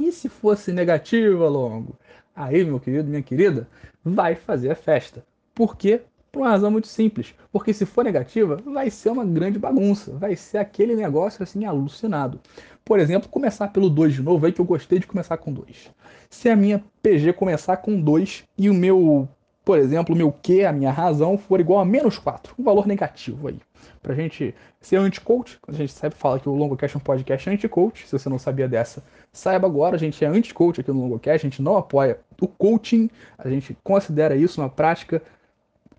E 0.00 0.10
se 0.10 0.28
fosse 0.28 0.72
negativa, 0.72 1.48
longo? 1.48 1.96
Aí, 2.34 2.64
meu 2.64 2.80
querido, 2.80 3.08
minha 3.08 3.22
querida, 3.22 3.68
vai 4.04 4.34
fazer 4.34 4.72
a 4.72 4.74
festa. 4.74 5.24
Por 5.54 5.76
quê? 5.76 6.02
Por 6.30 6.40
uma 6.40 6.50
razão 6.50 6.70
muito 6.70 6.88
simples. 6.88 7.34
Porque 7.50 7.72
se 7.72 7.86
for 7.86 8.04
negativa, 8.04 8.56
vai 8.64 8.90
ser 8.90 9.10
uma 9.10 9.24
grande 9.24 9.58
bagunça. 9.58 10.12
Vai 10.12 10.36
ser 10.36 10.58
aquele 10.58 10.94
negócio 10.94 11.42
assim 11.42 11.64
alucinado. 11.64 12.40
Por 12.84 12.98
exemplo, 12.98 13.28
começar 13.28 13.68
pelo 13.68 13.90
2 13.90 14.14
de 14.14 14.22
novo, 14.22 14.46
aí 14.46 14.52
que 14.52 14.60
eu 14.60 14.64
gostei 14.64 14.98
de 14.98 15.06
começar 15.06 15.36
com 15.36 15.52
2. 15.52 15.90
Se 16.30 16.48
a 16.48 16.56
minha 16.56 16.82
PG 17.02 17.34
começar 17.34 17.76
com 17.78 18.00
2 18.00 18.44
e 18.56 18.70
o 18.70 18.74
meu, 18.74 19.28
por 19.64 19.78
exemplo, 19.78 20.14
o 20.14 20.18
meu 20.18 20.32
Q, 20.32 20.64
a 20.64 20.72
minha 20.72 20.90
razão, 20.90 21.36
for 21.36 21.60
igual 21.60 21.80
a 21.80 21.84
menos 21.84 22.18
4, 22.18 22.54
um 22.58 22.64
valor 22.64 22.86
negativo 22.86 23.48
aí. 23.48 23.58
Pra 24.02 24.14
gente 24.14 24.54
ser 24.80 24.96
anti-coach, 24.96 25.58
a 25.68 25.72
gente 25.72 25.92
sempre 25.92 26.18
fala 26.18 26.38
que 26.40 26.48
o 26.48 26.54
LongoCast 26.54 26.96
é 26.96 26.98
um 26.98 27.02
podcast 27.02 27.50
anti-coach, 27.50 28.06
se 28.06 28.12
você 28.12 28.28
não 28.28 28.38
sabia 28.38 28.68
dessa, 28.68 29.02
saiba 29.32 29.66
agora, 29.66 29.96
a 29.96 29.98
gente 29.98 30.24
é 30.24 30.28
anti-coach 30.28 30.80
aqui 30.80 30.90
no 30.90 31.02
LongoCast, 31.02 31.46
a 31.46 31.50
gente 31.50 31.60
não 31.60 31.76
apoia 31.76 32.18
o 32.40 32.48
coaching, 32.48 33.10
a 33.36 33.50
gente 33.50 33.76
considera 33.82 34.34
isso 34.34 34.60
uma 34.60 34.70
prática 34.70 35.22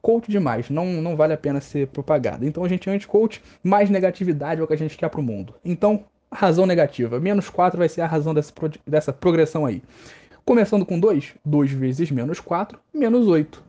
coach 0.01 0.29
demais, 0.29 0.69
não, 0.69 0.85
não 1.01 1.15
vale 1.15 1.33
a 1.33 1.37
pena 1.37 1.61
ser 1.61 1.87
propagado. 1.87 2.45
Então 2.45 2.63
a 2.63 2.69
gente 2.69 2.89
é 2.89 2.93
anti-coach, 2.93 3.41
mais 3.63 3.89
negatividade 3.89 4.61
é 4.61 4.63
o 4.63 4.67
que 4.67 4.73
a 4.73 4.77
gente 4.77 4.97
quer 4.97 5.09
para 5.09 5.19
o 5.19 5.23
mundo. 5.23 5.55
Então, 5.63 6.05
razão 6.31 6.65
negativa, 6.65 7.19
menos 7.19 7.49
4 7.49 7.77
vai 7.77 7.89
ser 7.89 8.01
a 8.01 8.07
razão 8.07 8.33
dessa, 8.33 8.53
dessa 8.85 9.13
progressão 9.13 9.65
aí. 9.65 9.81
Começando 10.45 10.85
com 10.85 10.99
2, 10.99 11.35
2 11.45 11.71
vezes 11.71 12.11
menos 12.11 12.39
4, 12.39 12.79
menos 12.93 13.27
8. 13.27 13.63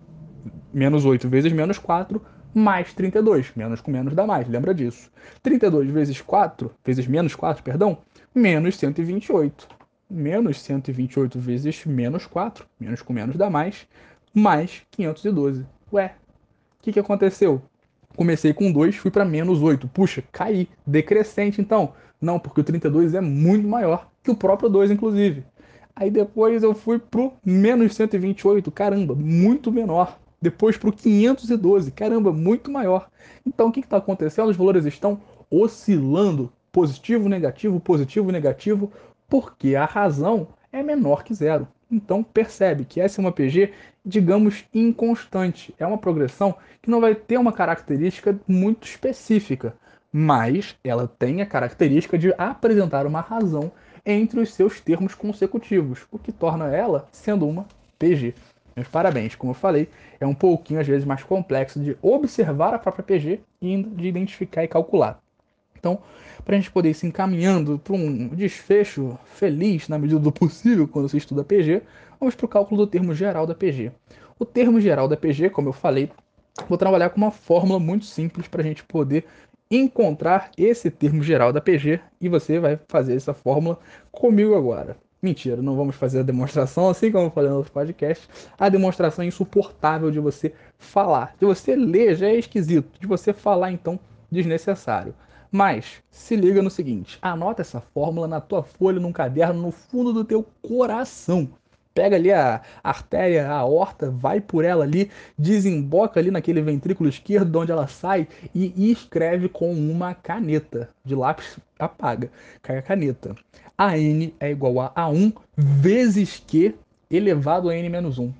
Menos 0.72 1.04
8 1.04 1.28
vezes 1.28 1.52
menos 1.52 1.78
4, 1.78 2.22
mais 2.54 2.92
32. 2.94 3.52
Menos 3.54 3.80
com 3.80 3.90
menos 3.90 4.14
dá 4.14 4.26
mais, 4.26 4.48
lembra 4.48 4.74
disso. 4.74 5.10
32 5.42 5.90
vezes 5.90 6.20
4, 6.20 6.70
vezes 6.84 7.06
menos 7.06 7.34
4, 7.34 7.62
perdão, 7.62 7.98
menos 8.34 8.76
128. 8.76 9.68
Menos 10.08 10.60
128 10.62 11.38
vezes 11.38 11.84
menos 11.84 12.26
4, 12.26 12.66
menos 12.78 13.02
com 13.02 13.12
menos 13.12 13.36
dá 13.36 13.48
mais, 13.48 13.86
mais 14.34 14.82
512. 14.90 15.66
Ué, 15.92 16.14
o 16.80 16.82
que, 16.82 16.92
que 16.92 17.00
aconteceu? 17.00 17.60
Comecei 18.16 18.54
com 18.54 18.72
2, 18.72 18.96
fui 18.96 19.10
para 19.10 19.24
menos 19.24 19.60
8. 19.60 19.86
Puxa, 19.88 20.24
caí. 20.32 20.66
Decrescente 20.86 21.60
então. 21.60 21.92
Não, 22.18 22.38
porque 22.38 22.62
o 22.62 22.64
32 22.64 23.14
é 23.14 23.20
muito 23.20 23.68
maior 23.68 24.08
que 24.22 24.30
o 24.30 24.34
próprio 24.34 24.68
2, 24.70 24.90
inclusive. 24.90 25.44
Aí 25.94 26.10
depois 26.10 26.62
eu 26.62 26.74
fui 26.74 26.98
pro 26.98 27.34
menos 27.44 27.94
128, 27.94 28.70
caramba, 28.70 29.14
muito 29.14 29.70
menor. 29.70 30.18
Depois 30.40 30.78
pro 30.78 30.90
512, 30.90 31.92
caramba, 31.92 32.32
muito 32.32 32.70
maior. 32.70 33.10
Então 33.44 33.68
o 33.68 33.72
que 33.72 33.80
está 33.80 33.98
acontecendo? 33.98 34.48
Os 34.48 34.56
valores 34.56 34.86
estão 34.86 35.20
oscilando 35.50 36.50
positivo, 36.72 37.28
negativo, 37.28 37.78
positivo, 37.78 38.32
negativo, 38.32 38.90
porque 39.28 39.76
a 39.76 39.84
razão 39.84 40.48
é 40.72 40.82
menor 40.82 41.24
que 41.24 41.34
zero. 41.34 41.68
Então 41.90 42.22
percebe 42.22 42.84
que 42.84 43.00
essa 43.00 43.20
é 43.20 43.22
uma 43.22 43.32
PG, 43.32 43.72
digamos, 44.04 44.64
inconstante. 44.72 45.74
É 45.78 45.86
uma 45.86 45.98
progressão 45.98 46.54
que 46.80 46.90
não 46.90 47.00
vai 47.00 47.14
ter 47.14 47.38
uma 47.38 47.52
característica 47.52 48.38
muito 48.46 48.86
específica, 48.86 49.74
mas 50.12 50.76
ela 50.84 51.06
tem 51.06 51.42
a 51.42 51.46
característica 51.46 52.16
de 52.16 52.32
apresentar 52.38 53.06
uma 53.06 53.20
razão 53.20 53.72
entre 54.04 54.40
os 54.40 54.54
seus 54.54 54.80
termos 54.80 55.14
consecutivos, 55.14 56.06
o 56.10 56.18
que 56.18 56.32
torna 56.32 56.74
ela 56.74 57.08
sendo 57.12 57.46
uma 57.46 57.66
PG. 57.98 58.34
Meus 58.74 58.88
parabéns, 58.88 59.34
como 59.34 59.50
eu 59.50 59.54
falei, 59.54 59.88
é 60.18 60.26
um 60.26 60.34
pouquinho 60.34 60.80
às 60.80 60.86
vezes 60.86 61.04
mais 61.04 61.22
complexo 61.22 61.80
de 61.80 61.96
observar 62.00 62.72
a 62.72 62.78
própria 62.78 63.04
PG 63.04 63.40
e 63.60 63.82
de 63.82 64.08
identificar 64.08 64.64
e 64.64 64.68
calcular. 64.68 65.20
Então, 65.80 65.98
para 66.44 66.54
a 66.54 66.58
gente 66.58 66.70
poder 66.70 66.90
ir 66.90 66.94
se 66.94 67.06
encaminhando 67.06 67.78
para 67.78 67.94
um 67.94 68.28
desfecho 68.28 69.18
feliz 69.24 69.88
na 69.88 69.98
medida 69.98 70.20
do 70.20 70.30
possível 70.30 70.86
quando 70.86 71.08
se 71.08 71.16
estuda 71.16 71.42
PG, 71.42 71.82
vamos 72.20 72.34
para 72.34 72.46
o 72.46 72.48
cálculo 72.48 72.84
do 72.84 72.86
termo 72.86 73.14
geral 73.14 73.46
da 73.46 73.54
PG. 73.54 73.90
O 74.38 74.44
termo 74.44 74.80
geral 74.80 75.08
da 75.08 75.16
PG, 75.16 75.50
como 75.50 75.70
eu 75.70 75.72
falei, 75.72 76.10
vou 76.68 76.78
trabalhar 76.78 77.10
com 77.10 77.16
uma 77.16 77.30
fórmula 77.30 77.80
muito 77.80 78.04
simples 78.04 78.46
para 78.46 78.60
a 78.60 78.64
gente 78.64 78.84
poder 78.84 79.24
encontrar 79.70 80.50
esse 80.56 80.90
termo 80.90 81.22
geral 81.22 81.52
da 81.52 81.60
PG 81.60 82.00
e 82.20 82.28
você 82.28 82.58
vai 82.58 82.78
fazer 82.88 83.14
essa 83.14 83.32
fórmula 83.32 83.78
comigo 84.10 84.54
agora. 84.54 84.96
Mentira, 85.22 85.60
não 85.60 85.76
vamos 85.76 85.96
fazer 85.96 86.20
a 86.20 86.22
demonstração, 86.22 86.88
assim 86.88 87.12
como 87.12 87.26
eu 87.26 87.30
falei 87.30 87.50
no 87.50 87.58
outro 87.58 87.72
podcast. 87.72 88.26
A 88.58 88.70
demonstração 88.70 89.22
é 89.22 89.28
insuportável 89.28 90.10
de 90.10 90.18
você 90.18 90.54
falar. 90.78 91.34
De 91.38 91.44
você 91.44 91.76
ler 91.76 92.16
já 92.16 92.28
é 92.28 92.36
esquisito. 92.36 92.98
De 92.98 93.06
você 93.06 93.34
falar, 93.34 93.70
então, 93.70 94.00
desnecessário. 94.30 95.14
Mas 95.50 96.02
se 96.10 96.36
liga 96.36 96.62
no 96.62 96.70
seguinte: 96.70 97.18
anota 97.20 97.62
essa 97.62 97.80
fórmula 97.80 98.28
na 98.28 98.40
tua 98.40 98.62
folha, 98.62 99.00
num 99.00 99.12
caderno, 99.12 99.60
no 99.60 99.70
fundo 99.70 100.12
do 100.12 100.24
teu 100.24 100.46
coração 100.62 101.48
pega 101.94 102.16
ali 102.16 102.32
a 102.32 102.62
artéria, 102.82 103.48
a 103.48 103.56
aorta, 103.56 104.10
vai 104.10 104.40
por 104.40 104.64
ela 104.64 104.84
ali, 104.84 105.10
desemboca 105.36 106.20
ali 106.20 106.30
naquele 106.30 106.62
ventrículo 106.62 107.08
esquerdo 107.08 107.50
de 107.50 107.58
onde 107.58 107.72
ela 107.72 107.86
sai 107.86 108.28
e 108.54 108.90
escreve 108.90 109.48
com 109.48 109.72
uma 109.72 110.14
caneta. 110.14 110.88
De 111.04 111.14
lápis 111.14 111.58
apaga, 111.78 112.30
cai 112.62 112.78
a 112.78 112.82
caneta. 112.82 113.34
A 113.76 113.98
n 113.98 114.34
é 114.38 114.50
igual 114.50 114.80
a 114.80 114.92
A1 114.94 115.34
vezes 115.56 116.42
Q 116.46 116.74
elevado 117.10 117.68
a 117.68 117.76
n 117.76 117.88
menos 117.88 118.18
1. 118.18 118.32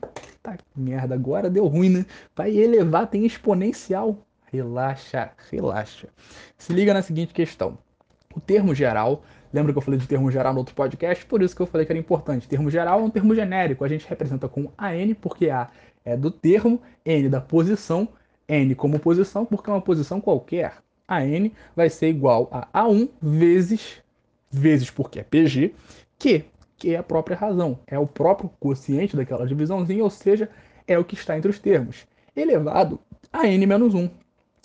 Tá 0.43 0.57
merda, 0.75 1.15
agora 1.15 1.51
deu 1.51 1.67
ruim, 1.67 1.91
né? 1.91 2.07
Vai 2.35 2.57
elevar, 2.57 3.07
tem 3.09 3.27
exponencial. 3.27 4.17
Relaxa, 4.53 5.31
relaxa. 5.51 6.09
Se 6.59 6.73
liga 6.73 6.93
na 6.93 7.03
seguinte 7.03 7.33
questão. 7.33 7.79
O 8.35 8.41
termo 8.41 8.75
geral 8.75 9.23
Lembra 9.53 9.73
que 9.73 9.79
eu 9.79 9.83
falei 9.83 9.99
de 9.99 10.07
termo 10.07 10.31
geral 10.31 10.53
no 10.53 10.61
outro 10.61 10.75
podcast? 10.75 11.27
Por 11.27 11.43
isso 11.43 11.57
que 11.57 11.63
eu 11.63 11.67
falei 11.67 11.85
que 11.85 11.91
era 11.91 11.99
importante. 11.99 12.47
Termo 12.47 12.71
geral 12.71 13.01
é 13.01 13.03
um 13.03 13.11
termo 13.11 13.35
genérico. 13.35 13.85
A 13.85 13.89
gente 13.89 14.09
representa 14.09 14.49
com 14.49 14.71
AN, 14.79 15.15
porque 15.21 15.51
A 15.51 15.69
é 16.05 16.17
do 16.17 16.31
termo, 16.31 16.81
N 17.05 17.29
da 17.29 17.41
posição, 17.41 18.09
N 18.49 18.75
como 18.77 19.01
posição, 19.01 19.45
porque 19.45 19.69
é 19.69 19.73
uma 19.73 19.81
posição 19.81 20.21
qualquer. 20.21 20.75
A 21.07 21.25
N 21.27 21.53
vai 21.75 21.91
ser 21.91 22.09
igual 22.11 22.49
a 22.53 22.85
A1 22.85 23.09
vezes, 23.21 24.01
vezes 24.49 24.89
porque 24.89 25.19
é 25.19 25.25
PG, 25.25 25.75
que, 26.17 26.45
que 26.77 26.95
é 26.95 26.99
a 26.99 27.03
própria 27.03 27.37
razão. 27.37 27.77
É 27.89 27.99
o 27.99 28.07
próprio 28.07 28.49
quociente 28.61 29.17
daquela 29.17 29.47
divisãozinha, 29.49 30.05
ou 30.05 30.11
seja, 30.11 30.49
é 30.87 30.97
o 30.97 31.05
que 31.05 31.17
está 31.17 31.37
entre 31.37 31.51
os 31.51 31.59
termos. 31.59 32.07
Elevado 32.37 33.01
a 33.33 33.49
N 33.49 33.67
menos 33.67 33.95
1. 33.95 34.09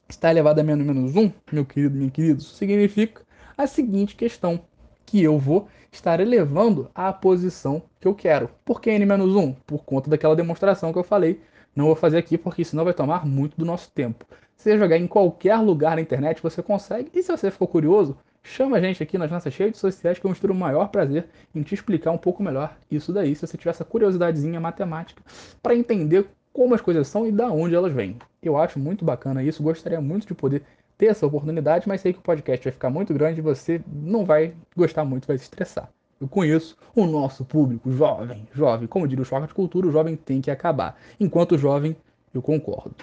Está 0.07 0.29
elevado 0.29 0.59
a 0.59 0.63
menos 0.63 1.15
1, 1.15 1.31
meu 1.51 1.65
querido, 1.65 1.97
meu 1.97 2.11
querido, 2.11 2.41
significa 2.41 3.23
a 3.57 3.65
seguinte 3.65 4.15
questão 4.15 4.61
que 5.05 5.23
eu 5.23 5.39
vou 5.39 5.67
estar 5.91 6.19
elevando 6.19 6.89
à 6.93 7.11
posição 7.11 7.81
que 7.99 8.07
eu 8.07 8.13
quero. 8.13 8.49
Por 8.63 8.79
que 8.79 8.91
n-1? 8.91 9.55
Por 9.65 9.83
conta 9.83 10.09
daquela 10.09 10.35
demonstração 10.35 10.93
que 10.93 10.99
eu 10.99 11.03
falei. 11.03 11.41
Não 11.75 11.85
vou 11.85 11.95
fazer 11.95 12.17
aqui 12.17 12.37
porque 12.37 12.63
senão 12.63 12.83
vai 12.83 12.93
tomar 12.93 13.25
muito 13.25 13.57
do 13.57 13.65
nosso 13.65 13.91
tempo. 13.91 14.25
Se 14.55 14.69
você 14.69 14.77
jogar 14.77 14.97
em 14.97 15.07
qualquer 15.07 15.57
lugar 15.57 15.95
na 15.95 16.01
internet, 16.01 16.41
você 16.41 16.61
consegue. 16.61 17.09
E 17.13 17.23
se 17.23 17.31
você 17.31 17.49
ficou 17.49 17.67
curioso, 17.67 18.15
chama 18.43 18.77
a 18.77 18.81
gente 18.81 19.01
aqui 19.01 19.17
nas 19.17 19.31
nossas 19.31 19.55
redes 19.55 19.79
sociais 19.79 20.19
que 20.19 20.25
eu 20.25 20.35
ter 20.35 20.51
o 20.51 20.55
maior 20.55 20.87
prazer 20.89 21.27
em 21.53 21.63
te 21.63 21.73
explicar 21.73 22.11
um 22.11 22.17
pouco 22.17 22.43
melhor 22.43 22.77
isso 22.89 23.11
daí, 23.11 23.35
se 23.35 23.45
você 23.45 23.57
tiver 23.57 23.71
essa 23.71 23.83
curiosidadezinha 23.83 24.59
matemática 24.59 25.21
para 25.61 25.75
entender 25.75 26.29
como 26.55 26.73
as 26.73 26.79
coisas 26.79 27.09
são 27.09 27.27
e 27.27 27.33
da 27.33 27.51
onde 27.51 27.75
elas 27.75 27.91
vêm. 27.91 28.15
Eu 28.41 28.55
acho 28.55 28.79
muito 28.79 29.03
bacana 29.03 29.43
isso, 29.43 29.61
gostaria 29.61 29.99
muito 29.99 30.25
de 30.25 30.33
poder 30.33 30.63
ter 30.97 31.07
essa 31.07 31.27
oportunidade, 31.27 31.85
mas 31.85 31.99
sei 31.99 32.13
que 32.13 32.19
o 32.19 32.21
podcast 32.21 32.63
vai 32.63 32.71
ficar 32.71 32.89
muito 32.89 33.13
grande 33.13 33.39
e 33.39 33.43
você 33.43 33.81
não 33.85 34.23
vai 34.23 34.53
gostar 34.73 35.03
muito, 35.03 35.27
vai 35.27 35.37
se 35.37 35.43
estressar. 35.43 35.89
Eu 36.19 36.29
conheço 36.29 36.77
o 36.95 37.05
nosso 37.05 37.43
público 37.43 37.91
jovem, 37.91 38.47
jovem, 38.53 38.87
como 38.87 39.05
diria 39.05 39.21
o 39.21 39.25
Choque 39.25 39.47
de 39.47 39.53
Cultura, 39.53 39.87
o 39.87 39.91
jovem 39.91 40.15
tem 40.15 40.39
que 40.39 40.49
acabar. 40.49 40.97
Enquanto 41.19 41.57
jovem, 41.57 41.93
eu 42.33 42.41
concordo. 42.41 42.95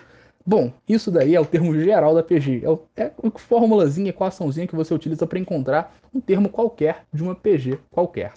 Bom, 0.46 0.72
isso 0.88 1.10
daí 1.10 1.34
é 1.34 1.40
o 1.40 1.44
termo 1.44 1.78
geral 1.78 2.14
da 2.14 2.22
PG. 2.22 2.62
É, 2.96 3.02
é 3.02 3.12
uma 3.22 3.32
formulazinha, 3.36 4.08
equaçãozinha 4.08 4.66
que 4.66 4.74
você 4.74 4.94
utiliza 4.94 5.26
para 5.26 5.38
encontrar 5.38 5.94
um 6.14 6.22
termo 6.22 6.48
qualquer 6.48 7.04
de 7.12 7.22
uma 7.22 7.34
PG 7.34 7.78
qualquer. 7.90 8.32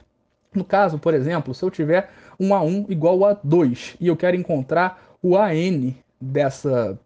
No 0.53 0.63
caso, 0.63 0.97
por 0.97 1.13
exemplo, 1.13 1.53
se 1.53 1.63
eu 1.63 1.69
tiver 1.69 2.09
um 2.39 2.49
A1 2.49 2.85
igual 2.89 3.25
a 3.25 3.37
2 3.43 3.97
e 3.99 4.07
eu 4.07 4.15
quero 4.15 4.37
encontrar 4.37 5.04
o 5.27 5.37
AN 5.37 5.93
dessa 6.19 6.99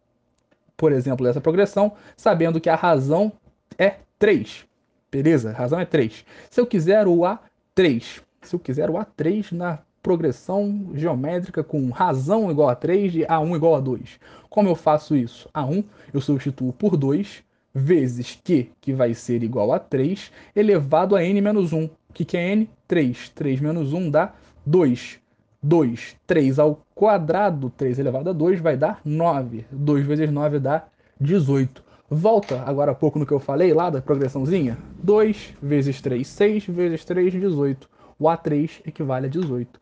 por 0.79 0.93
exemplo, 0.93 1.25
dessa 1.25 1.41
progressão, 1.41 1.91
sabendo 2.15 2.61
que 2.61 2.69
a 2.69 2.75
razão 2.75 3.33
é 3.77 3.95
3. 4.17 4.65
Beleza? 5.11 5.49
A 5.49 5.53
razão 5.53 5.77
é 5.77 5.85
3. 5.85 6.25
Se 6.49 6.61
eu 6.61 6.65
quiser 6.65 7.05
o 7.05 7.17
A3, 7.17 8.21
se 8.41 8.55
eu 8.55 8.59
quiser 8.59 8.89
o 8.89 8.93
A3 8.93 9.51
na 9.51 9.79
progressão 10.01 10.91
geométrica 10.95 11.61
com 11.61 11.89
razão 11.89 12.49
igual 12.49 12.69
a 12.69 12.75
3 12.75 13.11
de 13.11 13.19
A1 13.25 13.55
igual 13.57 13.75
a 13.75 13.81
2. 13.81 14.21
Como 14.49 14.69
eu 14.69 14.75
faço 14.75 15.17
isso? 15.17 15.49
A1 15.53 15.83
eu 16.13 16.21
substituo 16.21 16.71
por 16.71 16.95
2 16.95 17.43
vezes 17.75 18.39
Q, 18.41 18.69
que 18.79 18.93
vai 18.93 19.13
ser 19.13 19.43
igual 19.43 19.73
a 19.73 19.79
3, 19.79 20.31
elevado 20.55 21.13
a 21.13 21.23
N 21.23 21.41
menos 21.41 21.73
1. 21.73 21.83
O 21.83 21.91
que 22.13 22.37
é 22.37 22.53
N? 22.53 22.69
3. 22.87 23.29
3 23.35 23.59
menos 23.59 23.91
1 23.91 24.09
dá 24.09 24.33
2. 24.65 25.19
2, 25.61 26.15
3 26.25 26.59
ao 26.59 26.85
quadrado, 26.95 27.69
3 27.69 27.99
elevado 27.99 28.29
a 28.29 28.33
2 28.33 28.59
vai 28.61 28.77
dar 28.77 29.01
9. 29.03 29.65
2 29.71 30.05
vezes 30.05 30.31
9 30.31 30.59
dá 30.59 30.85
18. 31.19 31.83
Volta 32.09 32.63
agora 32.65 32.91
há 32.91 32.95
pouco 32.95 33.19
no 33.19 33.25
que 33.25 33.33
eu 33.33 33.39
falei 33.39 33.73
lá 33.73 33.89
da 33.89 34.01
progressãozinha. 34.01 34.77
2 35.03 35.55
vezes 35.61 36.01
3, 36.01 36.25
6 36.27 36.65
vezes 36.67 37.05
3, 37.05 37.33
18. 37.33 37.89
O 38.17 38.25
A3 38.25 38.81
equivale 38.85 39.27
a 39.27 39.29
18. 39.29 39.79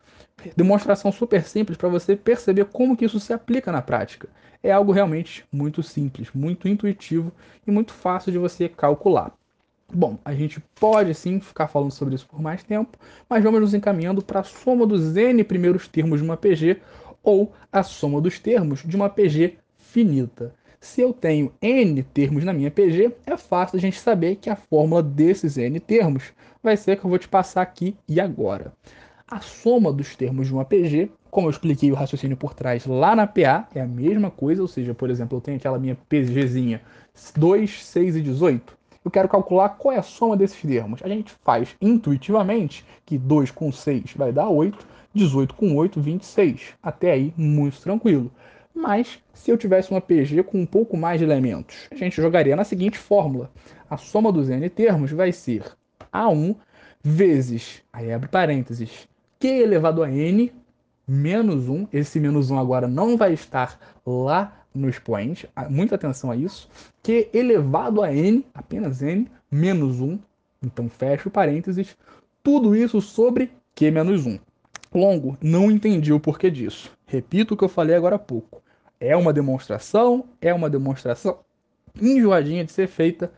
Demonstração 0.56 1.12
super 1.12 1.44
simples 1.44 1.78
para 1.78 1.90
você 1.90 2.16
perceber 2.16 2.66
como 2.66 2.98
que 2.98 3.06
isso 3.06 3.20
se 3.20 3.32
aplica 3.32 3.72
na 3.72 3.82
prática. 3.82 4.28
É 4.62 4.72
algo 4.72 4.92
realmente 4.92 5.46
muito 5.52 5.82
simples, 5.84 6.30
muito 6.34 6.68
intuitivo 6.68 7.32
e 7.66 7.72
muito 7.72 7.94
fácil 7.94 8.32
de 8.32 8.38
você 8.38 8.68
calcular. 8.68 9.32
Bom, 9.94 10.20
a 10.26 10.34
gente 10.34 10.60
pode 10.78 11.14
sim 11.14 11.40
ficar 11.40 11.70
falando 11.70 11.92
sobre 11.92 12.14
isso 12.14 12.28
por 12.28 12.42
mais 12.42 12.62
tempo, 12.62 12.98
mas 13.30 13.42
vamos 13.42 13.62
nos 13.62 13.74
encaminhando 13.74 14.22
para 14.22 14.42
a 14.42 14.44
soma 14.44 14.86
dos 14.86 15.16
n 15.16 15.42
primeiros 15.46 15.88
termos 15.88 16.20
de 16.20 16.26
uma 16.26 16.36
PG 16.36 16.82
ou 17.24 17.54
a 17.72 17.82
soma 17.84 18.20
dos 18.20 18.38
termos 18.38 18.84
de 18.84 18.96
uma 18.98 19.10
PG 19.10 19.58
finita. 19.78 20.54
Se 20.78 21.00
eu 21.00 21.14
tenho 21.14 21.54
n 21.62 22.04
termos 22.04 22.44
na 22.44 22.52
minha 22.52 22.70
PG, 22.70 23.14
é 23.26 23.38
fácil 23.38 23.78
a 23.78 23.80
gente 23.80 23.98
saber 23.98 24.36
que 24.36 24.50
a 24.50 24.58
fórmula 24.58 25.02
desses 25.02 25.58
n 25.58 25.80
termos 25.80 26.34
vai 26.62 26.76
ser 26.76 26.98
que 27.00 27.06
eu 27.06 27.10
vou 27.10 27.18
te 27.18 27.30
passar 27.30 27.62
aqui 27.62 27.96
e 28.10 28.20
agora. 28.20 28.74
A 29.26 29.40
soma 29.40 29.92
dos 29.94 30.18
termos 30.18 30.48
de 30.48 30.54
uma 30.54 30.66
PG, 30.66 31.10
como 31.32 31.48
eu 31.48 31.52
expliquei 31.52 31.94
o 31.94 31.96
raciocínio 31.96 32.36
por 32.36 32.54
trás 32.54 32.86
lá 32.86 33.16
na 33.16 33.26
PA, 33.26 33.70
é 33.74 33.80
a 33.80 33.88
mesma 33.88 34.30
coisa, 34.30 34.62
ou 34.62 34.68
seja, 34.68 34.94
por 34.94 35.10
exemplo, 35.10 35.38
eu 35.38 35.42
tenho 35.42 35.58
aquela 35.58 35.80
minha 35.80 35.98
PGzinha 36.10 36.82
2, 37.38 37.86
6 37.86 38.18
e 38.18 38.22
18 38.22 38.77
eu 39.08 39.12
quero 39.12 39.30
calcular 39.30 39.70
qual 39.70 39.96
é 39.96 39.98
a 39.98 40.04
soma 40.04 40.36
desses 40.36 40.62
termos. 40.62 41.02
A 41.02 41.08
gente 41.08 41.34
faz 41.44 41.76
intuitivamente 41.82 42.86
que 43.06 43.18
2 43.18 43.52
com 43.52 43.72
6 43.72 44.14
vai 44.16 44.34
dar 44.34 44.50
8, 44.50 44.86
18 45.14 45.56
com 45.56 45.76
8, 45.76 46.02
26. 46.02 46.74
Até 46.84 47.14
aí, 47.14 47.34
muito 47.38 47.80
tranquilo. 47.80 48.30
Mas, 48.76 49.18
se 49.34 49.50
eu 49.50 49.58
tivesse 49.58 49.92
uma 49.92 50.02
PG 50.02 50.44
com 50.44 50.60
um 50.60 50.66
pouco 50.66 50.98
mais 50.98 51.20
de 51.20 51.26
elementos, 51.26 51.88
a 51.90 51.96
gente 51.96 52.22
jogaria 52.22 52.56
na 52.56 52.66
seguinte 52.66 52.98
fórmula. 52.98 53.50
A 53.90 53.96
soma 53.96 54.32
dos 54.32 54.50
n 54.50 54.70
termos 54.70 55.12
vai 55.12 55.32
ser 55.32 55.64
A1 56.14 56.56
vezes, 57.02 57.82
aí 57.94 58.12
abre 58.12 58.28
parênteses, 58.28 59.08
Q 59.40 59.48
elevado 59.48 60.04
a 60.04 60.12
n 60.12 60.54
menos 61.08 61.70
1. 61.70 61.88
Esse 61.94 62.20
menos 62.20 62.52
1 62.52 62.60
agora 62.60 62.88
não 62.88 63.16
vai 63.16 63.32
estar 63.34 63.80
lá 64.06 64.66
no 64.78 64.90
expoente, 64.90 65.50
muita 65.70 65.96
atenção 65.96 66.32
a 66.32 66.36
isso, 66.36 66.70
que 67.02 67.30
elevado 67.34 68.02
a 68.02 68.14
n, 68.14 68.46
apenas 68.54 69.02
n, 69.02 69.28
menos 69.52 70.00
1, 70.00 70.20
então 70.64 70.90
fecha 70.90 71.28
o 71.28 71.32
parênteses, 71.32 71.98
tudo 72.44 72.76
isso 72.76 73.02
sobre 73.02 73.52
q 73.76 73.92
menos 73.92 74.26
1. 74.26 74.40
Longo, 74.94 75.38
não 75.42 75.70
entendi 75.70 76.14
o 76.14 76.20
porquê 76.20 76.50
disso. 76.50 76.92
Repito 77.06 77.54
o 77.54 77.58
que 77.58 77.64
eu 77.64 77.70
falei 77.70 77.96
agora 77.96 78.16
há 78.16 78.20
pouco. 78.20 78.62
É 79.00 79.16
uma 79.16 79.34
demonstração, 79.34 80.26
é 80.42 80.54
uma 80.54 80.70
demonstração 80.70 81.40
enjoadinha 82.00 82.64
de 82.64 82.72
ser 82.72 82.88
feita, 82.88 83.32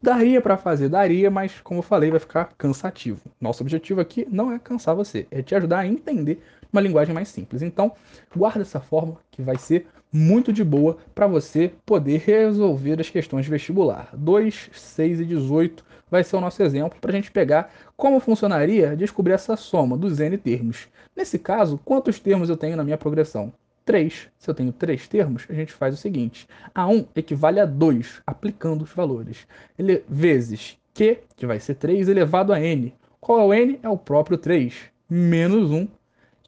Daria 0.00 0.40
para 0.40 0.56
fazer, 0.56 0.88
daria, 0.88 1.28
mas 1.28 1.60
como 1.60 1.80
eu 1.80 1.82
falei, 1.82 2.08
vai 2.08 2.20
ficar 2.20 2.52
cansativo. 2.56 3.20
Nosso 3.40 3.64
objetivo 3.64 4.00
aqui 4.00 4.24
não 4.30 4.52
é 4.52 4.58
cansar 4.58 4.94
você, 4.94 5.26
é 5.28 5.42
te 5.42 5.56
ajudar 5.56 5.80
a 5.80 5.86
entender 5.86 6.40
uma 6.72 6.80
linguagem 6.80 7.12
mais 7.12 7.28
simples. 7.28 7.62
Então, 7.62 7.92
guarda 8.34 8.62
essa 8.62 8.78
fórmula 8.78 9.18
que 9.28 9.42
vai 9.42 9.58
ser 9.58 9.88
muito 10.12 10.52
de 10.52 10.64
boa 10.64 10.96
para 11.14 11.26
você 11.26 11.72
poder 11.84 12.22
resolver 12.24 13.00
as 13.00 13.10
questões 13.10 13.44
de 13.44 13.50
vestibular. 13.50 14.10
2, 14.12 14.70
6 14.72 15.20
e 15.20 15.24
18 15.24 15.84
vai 16.10 16.24
ser 16.24 16.36
o 16.36 16.40
nosso 16.40 16.62
exemplo 16.62 16.98
para 17.00 17.10
a 17.10 17.14
gente 17.14 17.30
pegar 17.30 17.70
como 17.96 18.20
funcionaria 18.20 18.96
descobrir 18.96 19.32
essa 19.32 19.56
soma 19.56 19.96
dos 19.96 20.20
n 20.20 20.36
termos. 20.38 20.88
Nesse 21.14 21.38
caso, 21.38 21.80
quantos 21.84 22.18
termos 22.18 22.48
eu 22.48 22.56
tenho 22.56 22.76
na 22.76 22.84
minha 22.84 22.98
progressão? 22.98 23.52
3. 23.84 24.28
Se 24.38 24.50
eu 24.50 24.54
tenho 24.54 24.70
3 24.70 25.08
termos, 25.08 25.46
a 25.48 25.54
gente 25.54 25.72
faz 25.72 25.94
o 25.94 25.96
seguinte: 25.96 26.46
A1 26.74 27.06
equivale 27.16 27.58
a 27.58 27.64
2, 27.64 28.20
aplicando 28.26 28.82
os 28.82 28.92
valores. 28.92 29.46
Ele, 29.78 30.04
vezes 30.08 30.76
Q, 30.92 31.20
que 31.34 31.46
vai 31.46 31.58
ser 31.58 31.74
3, 31.74 32.08
elevado 32.08 32.52
a 32.52 32.60
N. 32.60 32.94
Qual 33.20 33.40
é 33.40 33.44
o 33.44 33.54
N? 33.54 33.80
É 33.82 33.88
o 33.88 33.96
próprio 33.96 34.36
3, 34.36 34.74
menos 35.08 35.70
1. 35.70 35.88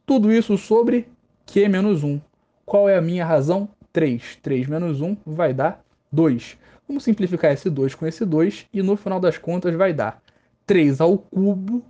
Tudo 0.05 0.31
isso 0.31 0.59
sobre 0.59 1.09
Q 1.47 1.69
menos 1.69 2.05
1. 2.05 2.21
Qual 2.71 2.89
é 2.89 2.97
a 2.97 3.03
minha 3.03 3.27
razão? 3.27 3.69
3. 3.93 4.37
3 4.41 4.69
menos 4.69 5.01
1 5.01 5.17
vai 5.27 5.53
dar 5.53 5.85
2. 6.13 6.57
Vamos 6.87 7.03
simplificar 7.03 7.51
esse 7.51 7.69
2 7.69 7.97
com 7.97 8.07
esse 8.07 8.25
2 8.25 8.69
e 8.73 8.81
no 8.81 8.95
final 8.95 9.19
das 9.19 9.37
contas 9.37 9.75
vai 9.75 9.93
dar 9.93 10.23
3 10.67 11.01
ao 11.01 11.19
cubo, 11.19 11.83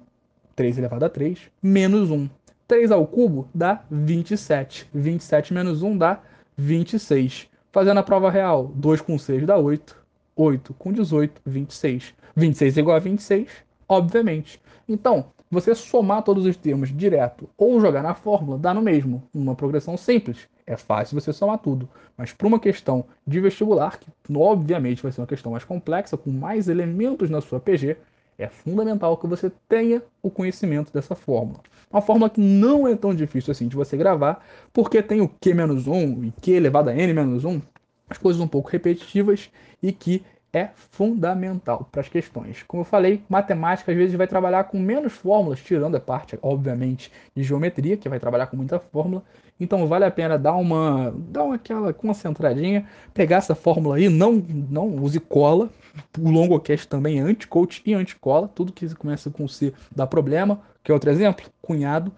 3 0.57 0.79
elevado 0.79 1.05
a 1.05 1.11
3, 1.11 1.39
menos 1.63 2.11
1. 2.11 2.31
3 2.67 2.93
ao 2.93 3.07
cubo 3.07 3.47
dá 3.55 3.85
27. 3.91 4.89
27 4.95 5.53
menos 5.53 5.83
1 5.83 5.99
dá 5.99 6.23
26. 6.57 7.47
Fazendo 7.71 7.99
a 7.99 8.03
prova 8.03 8.31
real, 8.31 8.73
2 8.75 9.03
com 9.03 9.19
6 9.19 9.47
dá 9.47 9.59
8. 9.59 9.95
8 10.35 10.73
com 10.79 10.95
18, 10.95 11.43
26. 11.45 12.15
26 12.35 12.79
igual 12.79 12.97
a 12.97 13.01
26, 13.01 13.51
obviamente. 13.87 14.59
Então, 14.89 15.27
você 15.51 15.75
somar 15.75 16.23
todos 16.23 16.47
os 16.47 16.57
termos 16.57 16.97
direto 16.97 17.49
ou 17.59 17.81
jogar 17.81 18.03
na 18.03 18.15
fórmula 18.15 18.57
dá 18.57 18.73
no 18.73 18.81
mesmo, 18.81 19.23
uma 19.35 19.55
progressão 19.55 19.97
simples. 19.97 20.49
É 20.67 20.77
fácil 20.77 21.21
você 21.21 21.33
somar 21.33 21.59
tudo, 21.59 21.89
mas 22.17 22.33
para 22.33 22.47
uma 22.47 22.61
questão 22.61 23.05
de 23.27 23.41
vestibular, 23.41 23.99
que 23.99 24.09
obviamente 24.33 25.03
vai 25.03 25.11
ser 25.11 25.21
uma 25.21 25.27
questão 25.27 25.51
mais 25.51 25.65
complexa, 25.65 26.17
com 26.17 26.31
mais 26.31 26.69
elementos 26.69 27.29
na 27.29 27.41
sua 27.41 27.59
PG, 27.59 27.97
é 28.39 28.49
fundamental 28.49 29.17
que 29.17 29.27
você 29.27 29.51
tenha 29.69 30.03
o 30.23 30.31
conhecimento 30.31 30.93
dessa 30.93 31.15
fórmula. 31.15 31.61
Uma 31.91 32.01
fórmula 32.01 32.31
que 32.31 32.41
não 32.41 32.87
é 32.87 32.95
tão 32.95 33.15
difícil 33.15 33.51
assim 33.51 33.67
de 33.67 33.77
você 33.77 33.97
gravar, 33.97 34.45
porque 34.73 35.03
tem 35.03 35.21
o 35.21 35.29
Q-1 35.29 36.25
e 36.25 36.33
Q 36.41 36.53
elevado 36.53 36.89
a 36.89 36.95
N-1, 36.95 37.61
as 38.09 38.17
coisas 38.17 38.41
um 38.41 38.49
pouco 38.49 38.71
repetitivas 38.71 39.51
e 39.83 39.93
que 39.93 40.23
é 40.53 40.71
fundamental 40.75 41.89
para 41.91 42.01
as 42.01 42.09
questões. 42.09 42.63
Como 42.65 42.81
eu 42.83 42.85
falei, 42.85 43.23
matemática 43.29 43.93
às 43.93 43.97
vezes 43.97 44.15
vai 44.15 44.27
trabalhar 44.27 44.65
com 44.65 44.79
menos 44.79 45.13
fórmulas, 45.13 45.61
tirando 45.61 45.97
a 45.97 46.01
parte, 46.01 46.39
obviamente, 46.43 47.11
de 47.35 47.43
geometria, 47.43 47.97
que 47.97 48.09
vai 48.09 48.19
trabalhar 48.19 48.47
com 48.47 48.57
muita 48.57 48.79
fórmula. 48.81 49.23
Então 49.59 49.87
vale 49.87 50.05
a 50.05 50.11
pena 50.11 50.39
dar 50.39 50.55
uma, 50.55 51.15
dar 51.17 51.45
uma 51.45 51.55
aquela 51.55 51.93
concentradinha, 51.93 52.87
pegar 53.13 53.37
essa 53.37 53.55
fórmula 53.55 53.97
aí, 53.97 54.09
não, 54.09 54.33
não 54.71 54.89
use 54.97 55.21
cola. 55.21 55.71
O 56.19 56.31
longocast 56.31 56.89
também 56.89 57.19
é 57.19 57.23
anti-coach 57.23 57.83
e 57.85 57.95
anti-cola. 57.95 58.49
Tudo 58.49 58.73
que 58.73 58.93
começa 58.95 59.31
com 59.31 59.47
C 59.47 59.73
dá 59.95 60.07
problema. 60.07 60.61
Que 60.83 60.91
outro 60.91 61.11
exemplo? 61.11 61.47
Cunhado, 61.61 62.11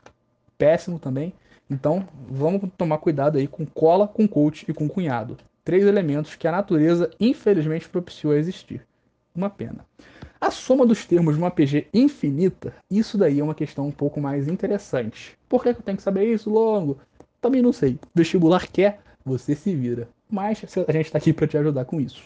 péssimo 0.56 0.98
também. 0.98 1.32
Então 1.68 2.06
vamos 2.30 2.62
tomar 2.78 2.98
cuidado 2.98 3.38
aí 3.38 3.48
com 3.48 3.66
cola, 3.66 4.06
com 4.06 4.28
coach 4.28 4.64
e 4.68 4.72
com 4.72 4.88
cunhado 4.88 5.36
três 5.64 5.84
elementos 5.84 6.34
que 6.34 6.46
a 6.46 6.52
natureza 6.52 7.10
infelizmente 7.20 7.88
propiciou 7.88 8.32
a 8.32 8.38
existir. 8.38 8.86
Uma 9.34 9.48
pena. 9.48 9.86
A 10.40 10.50
soma 10.50 10.84
dos 10.84 11.06
termos 11.06 11.34
de 11.34 11.40
uma 11.40 11.50
PG 11.50 11.86
infinita, 11.94 12.74
isso 12.90 13.16
daí 13.16 13.38
é 13.38 13.44
uma 13.44 13.54
questão 13.54 13.86
um 13.86 13.92
pouco 13.92 14.20
mais 14.20 14.48
interessante. 14.48 15.38
Por 15.48 15.62
que 15.62 15.68
eu 15.68 15.74
tenho 15.74 15.96
que 15.96 16.02
saber 16.02 16.32
isso 16.32 16.50
longo? 16.50 16.98
Também 17.40 17.62
não 17.62 17.72
sei. 17.72 17.98
Vestibular 18.14 18.66
quer, 18.66 19.00
você 19.24 19.54
se 19.54 19.74
vira. 19.74 20.08
Mas 20.28 20.64
a 20.88 20.92
gente 20.92 21.06
está 21.06 21.18
aqui 21.18 21.32
para 21.32 21.46
te 21.46 21.56
ajudar 21.56 21.84
com 21.84 22.00
isso. 22.00 22.22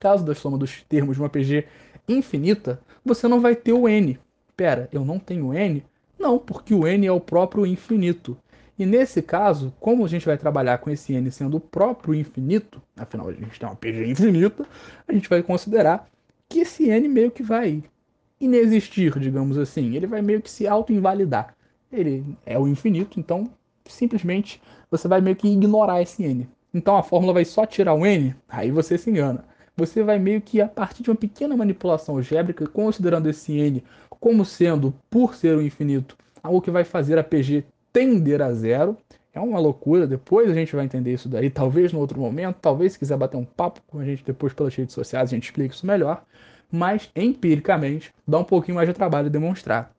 Caso 0.00 0.24
da 0.24 0.34
soma 0.34 0.58
dos 0.58 0.82
termos 0.82 1.16
de 1.16 1.22
uma 1.22 1.28
PG 1.28 1.66
infinita, 2.08 2.80
você 3.04 3.28
não 3.28 3.40
vai 3.40 3.54
ter 3.54 3.72
o 3.72 3.88
N. 3.88 4.18
Pera, 4.56 4.88
eu 4.92 5.04
não 5.04 5.18
tenho 5.18 5.54
N? 5.54 5.84
Não, 6.18 6.38
porque 6.38 6.74
o 6.74 6.86
N 6.86 7.06
é 7.06 7.12
o 7.12 7.20
próprio 7.20 7.66
infinito. 7.66 8.36
E 8.78 8.84
nesse 8.84 9.22
caso, 9.22 9.72
como 9.78 10.04
a 10.04 10.08
gente 10.08 10.26
vai 10.26 10.36
trabalhar 10.36 10.78
com 10.78 10.90
esse 10.90 11.12
n 11.12 11.30
sendo 11.30 11.58
o 11.58 11.60
próprio 11.60 12.14
infinito, 12.14 12.82
afinal 12.96 13.28
a 13.28 13.32
gente 13.32 13.58
tem 13.58 13.68
uma 13.68 13.76
PG 13.76 14.06
infinita, 14.06 14.66
a 15.06 15.12
gente 15.12 15.28
vai 15.28 15.42
considerar 15.42 16.08
que 16.48 16.60
esse 16.60 16.88
n 16.88 17.08
meio 17.08 17.30
que 17.30 17.42
vai 17.42 17.84
inexistir, 18.40 19.16
digamos 19.18 19.56
assim. 19.56 19.94
Ele 19.94 20.06
vai 20.06 20.20
meio 20.22 20.42
que 20.42 20.50
se 20.50 20.66
auto-invalidar. 20.66 21.54
Ele 21.92 22.24
é 22.44 22.58
o 22.58 22.66
infinito, 22.66 23.20
então 23.20 23.48
simplesmente 23.86 24.60
você 24.90 25.06
vai 25.06 25.20
meio 25.20 25.36
que 25.36 25.48
ignorar 25.48 26.02
esse 26.02 26.24
n. 26.24 26.48
Então 26.72 26.96
a 26.96 27.02
fórmula 27.02 27.32
vai 27.32 27.44
só 27.44 27.64
tirar 27.64 27.94
o 27.94 28.04
n, 28.04 28.34
aí 28.48 28.70
você 28.72 28.98
se 28.98 29.08
engana. 29.08 29.44
Você 29.76 30.02
vai 30.02 30.18
meio 30.18 30.40
que, 30.40 30.60
a 30.60 30.68
partir 30.68 31.02
de 31.02 31.10
uma 31.10 31.16
pequena 31.16 31.56
manipulação 31.56 32.16
algébrica, 32.16 32.66
considerando 32.66 33.28
esse 33.28 33.52
n 33.52 33.84
como 34.20 34.44
sendo, 34.44 34.94
por 35.10 35.34
ser 35.34 35.56
o 35.56 35.62
infinito, 35.62 36.16
algo 36.42 36.60
que 36.60 36.70
vai 36.70 36.84
fazer 36.84 37.18
a 37.18 37.24
PG 37.24 37.64
tender 37.94 38.42
a 38.42 38.52
zero. 38.52 38.98
É 39.32 39.40
uma 39.40 39.58
loucura, 39.58 40.06
depois 40.06 40.50
a 40.50 40.54
gente 40.54 40.76
vai 40.76 40.84
entender 40.84 41.12
isso 41.12 41.28
daí, 41.28 41.50
talvez 41.50 41.92
no 41.92 41.98
outro 41.98 42.20
momento, 42.20 42.56
talvez 42.60 42.92
se 42.92 42.98
quiser 42.98 43.16
bater 43.16 43.36
um 43.36 43.44
papo 43.44 43.80
com 43.86 43.98
a 43.98 44.04
gente 44.04 44.22
depois 44.24 44.52
pelas 44.52 44.74
redes 44.74 44.94
sociais, 44.94 45.30
a 45.30 45.34
gente 45.34 45.44
explica 45.44 45.74
isso 45.74 45.84
melhor, 45.86 46.22
mas 46.70 47.10
empiricamente 47.16 48.12
dá 48.28 48.38
um 48.38 48.44
pouquinho 48.44 48.76
mais 48.76 48.88
de 48.88 48.94
trabalho 48.94 49.28
demonstrar. 49.28 49.90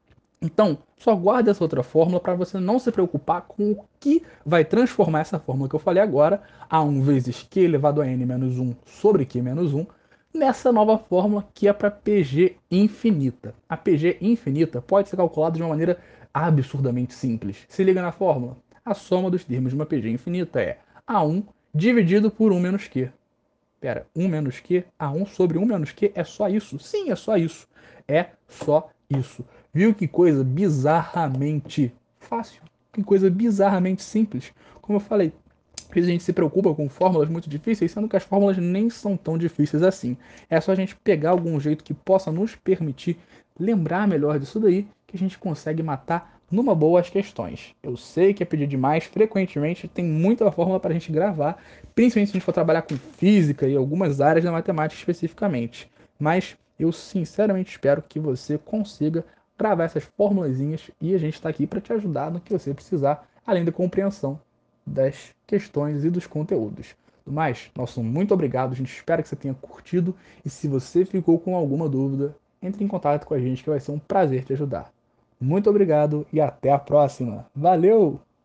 Então, 0.42 0.78
só 0.98 1.14
guarde 1.16 1.50
essa 1.50 1.64
outra 1.64 1.84
fórmula 1.84 2.20
para 2.20 2.34
você 2.34 2.60
não 2.60 2.80
se 2.80 2.92
preocupar 2.92 3.42
com 3.42 3.72
o 3.72 3.86
que 4.00 4.24
vai 4.46 4.64
transformar 4.64 5.22
essa 5.22 5.40
fórmula 5.40 5.68
que 5.68 5.76
eu 5.76 5.80
falei 5.80 6.02
agora, 6.02 6.42
A1 6.72 7.02
vezes 7.02 7.44
Q 7.50 7.62
elevado 7.62 8.02
a 8.02 8.08
N 8.08 8.26
menos 8.26 8.58
1 8.58 8.74
sobre 8.86 9.26
Q 9.26 9.42
menos 9.42 9.74
1, 9.74 9.86
nessa 10.34 10.72
nova 10.72 10.98
fórmula 10.98 11.46
que 11.54 11.68
é 11.68 11.74
para 11.74 11.92
PG 11.92 12.56
infinita. 12.72 13.54
A 13.68 13.76
PG 13.76 14.18
infinita 14.22 14.82
pode 14.82 15.10
ser 15.10 15.18
calculada 15.18 15.58
de 15.58 15.64
uma 15.64 15.70
maneira 15.70 15.98
absurdamente 16.36 17.14
simples. 17.14 17.66
Se 17.70 17.82
liga 17.82 18.02
na 18.02 18.12
fórmula. 18.12 18.58
A 18.84 18.94
soma 18.94 19.32
dos 19.32 19.46
termos 19.46 19.72
de 19.72 19.76
uma 19.76 19.86
PG 19.86 20.10
infinita 20.10 20.62
é 20.62 20.80
A1 21.08 21.44
dividido 21.74 22.30
por 22.30 22.52
1 22.52 22.60
menos 22.60 22.88
Q. 22.90 23.10
Pera, 23.80 24.06
1 24.14 24.28
menos 24.28 24.60
Q? 24.60 24.84
A1 25.00 25.28
sobre 25.28 25.58
1 25.58 25.66
menos 25.66 25.94
Q 25.94 26.12
é 26.14 26.24
só 26.26 26.50
isso? 26.50 26.78
Sim, 26.78 27.10
é 27.10 27.16
só 27.16 27.38
isso. 27.38 27.68
É 28.06 28.28
só 28.50 28.90
isso. 29.10 29.46
Viu 29.74 29.96
que 29.96 30.10
coisa 30.10 30.44
bizarramente 30.44 31.94
fácil? 32.20 32.62
Que 32.92 33.02
coisa 33.02 33.30
bizarramente 33.30 34.04
simples. 34.04 34.54
Como 34.82 34.98
eu 34.98 35.02
falei, 35.02 35.34
vezes 35.96 36.10
a 36.10 36.12
gente 36.12 36.24
se 36.24 36.34
preocupa 36.34 36.74
com 36.74 36.88
fórmulas 36.88 37.30
muito 37.30 37.50
difíceis, 37.50 37.92
sendo 37.92 38.08
que 38.08 38.16
as 38.16 38.24
fórmulas 38.24 38.58
nem 38.58 38.90
são 38.90 39.18
tão 39.18 39.38
difíceis 39.38 39.82
assim. 39.82 40.16
É 40.50 40.60
só 40.62 40.72
a 40.72 40.76
gente 40.76 40.96
pegar 40.98 41.32
algum 41.32 41.60
jeito 41.60 41.84
que 41.84 41.94
possa 41.94 42.32
nos 42.32 42.56
permitir 42.56 43.18
lembrar 43.60 44.08
melhor 44.08 44.40
disso 44.40 44.60
daí 44.60 44.88
que 45.08 45.16
a 45.16 45.20
gente 45.20 45.38
consegue 45.38 45.82
matar 45.82 46.40
numa 46.52 46.76
boa 46.76 47.00
as 47.00 47.10
questões. 47.10 47.74
Eu 47.82 47.98
sei 47.98 48.34
que 48.34 48.44
é 48.44 48.46
pedir 48.46 48.68
demais, 48.68 49.06
frequentemente 49.06 49.88
tem 49.88 50.06
muita 50.06 50.52
fórmula 50.52 50.80
para 50.80 50.92
a 50.92 50.94
gente 50.94 51.12
gravar, 51.12 51.58
principalmente 51.96 52.30
se 52.30 52.32
a 52.34 52.38
gente 52.38 52.46
for 52.46 52.54
trabalhar 52.54 52.84
com 52.84 52.96
física 52.96 53.68
e 53.68 53.76
algumas 53.76 54.22
áreas 54.22 54.46
da 54.46 54.52
matemática 54.52 55.00
especificamente. 55.00 55.90
Mas 56.20 56.58
eu 56.78 56.92
sinceramente 56.92 57.72
espero 57.72 58.04
que 58.08 58.20
você 58.20 58.58
consiga 58.58 59.26
gravar 59.58 59.86
essas 59.86 60.04
formulazinhas 60.04 60.92
e 61.02 61.16
a 61.16 61.18
gente 61.18 61.36
está 61.36 61.50
aqui 61.50 61.66
para 61.66 61.82
te 61.82 61.94
ajudar 61.94 62.30
no 62.30 62.42
que 62.42 62.52
você 62.52 62.74
precisar, 62.74 63.28
além 63.46 63.64
da 63.64 63.72
compreensão 63.72 64.40
das 64.86 65.34
questões 65.48 66.04
e 66.06 66.10
dos 66.10 66.28
conteúdos. 66.28 66.96
Do 67.26 67.32
mais, 67.32 67.72
nosso 67.76 68.04
muito 68.04 68.34
obrigado, 68.34 68.74
a 68.74 68.76
gente 68.76 68.94
espera 68.94 69.24
que 69.24 69.28
você 69.28 69.36
tenha 69.36 69.54
curtido 69.56 70.16
e 70.46 70.50
se 70.50 70.68
você 70.68 71.06
ficou 71.06 71.40
com 71.40 71.56
alguma 71.56 71.90
dúvida, 71.90 72.36
entre 72.62 72.84
em 72.84 72.88
contato 72.88 73.26
com 73.26 73.34
a 73.34 73.40
gente 73.40 73.64
que 73.64 73.70
vai 73.70 73.80
ser 73.80 73.92
um 73.92 74.00
prazer 74.00 74.44
te 74.44 74.54
ajudar. 74.54 74.92
Muito 75.40 75.70
obrigado 75.70 76.26
e 76.32 76.40
até 76.40 76.72
a 76.72 76.80
próxima. 76.80 77.46
Valeu! 77.56 78.20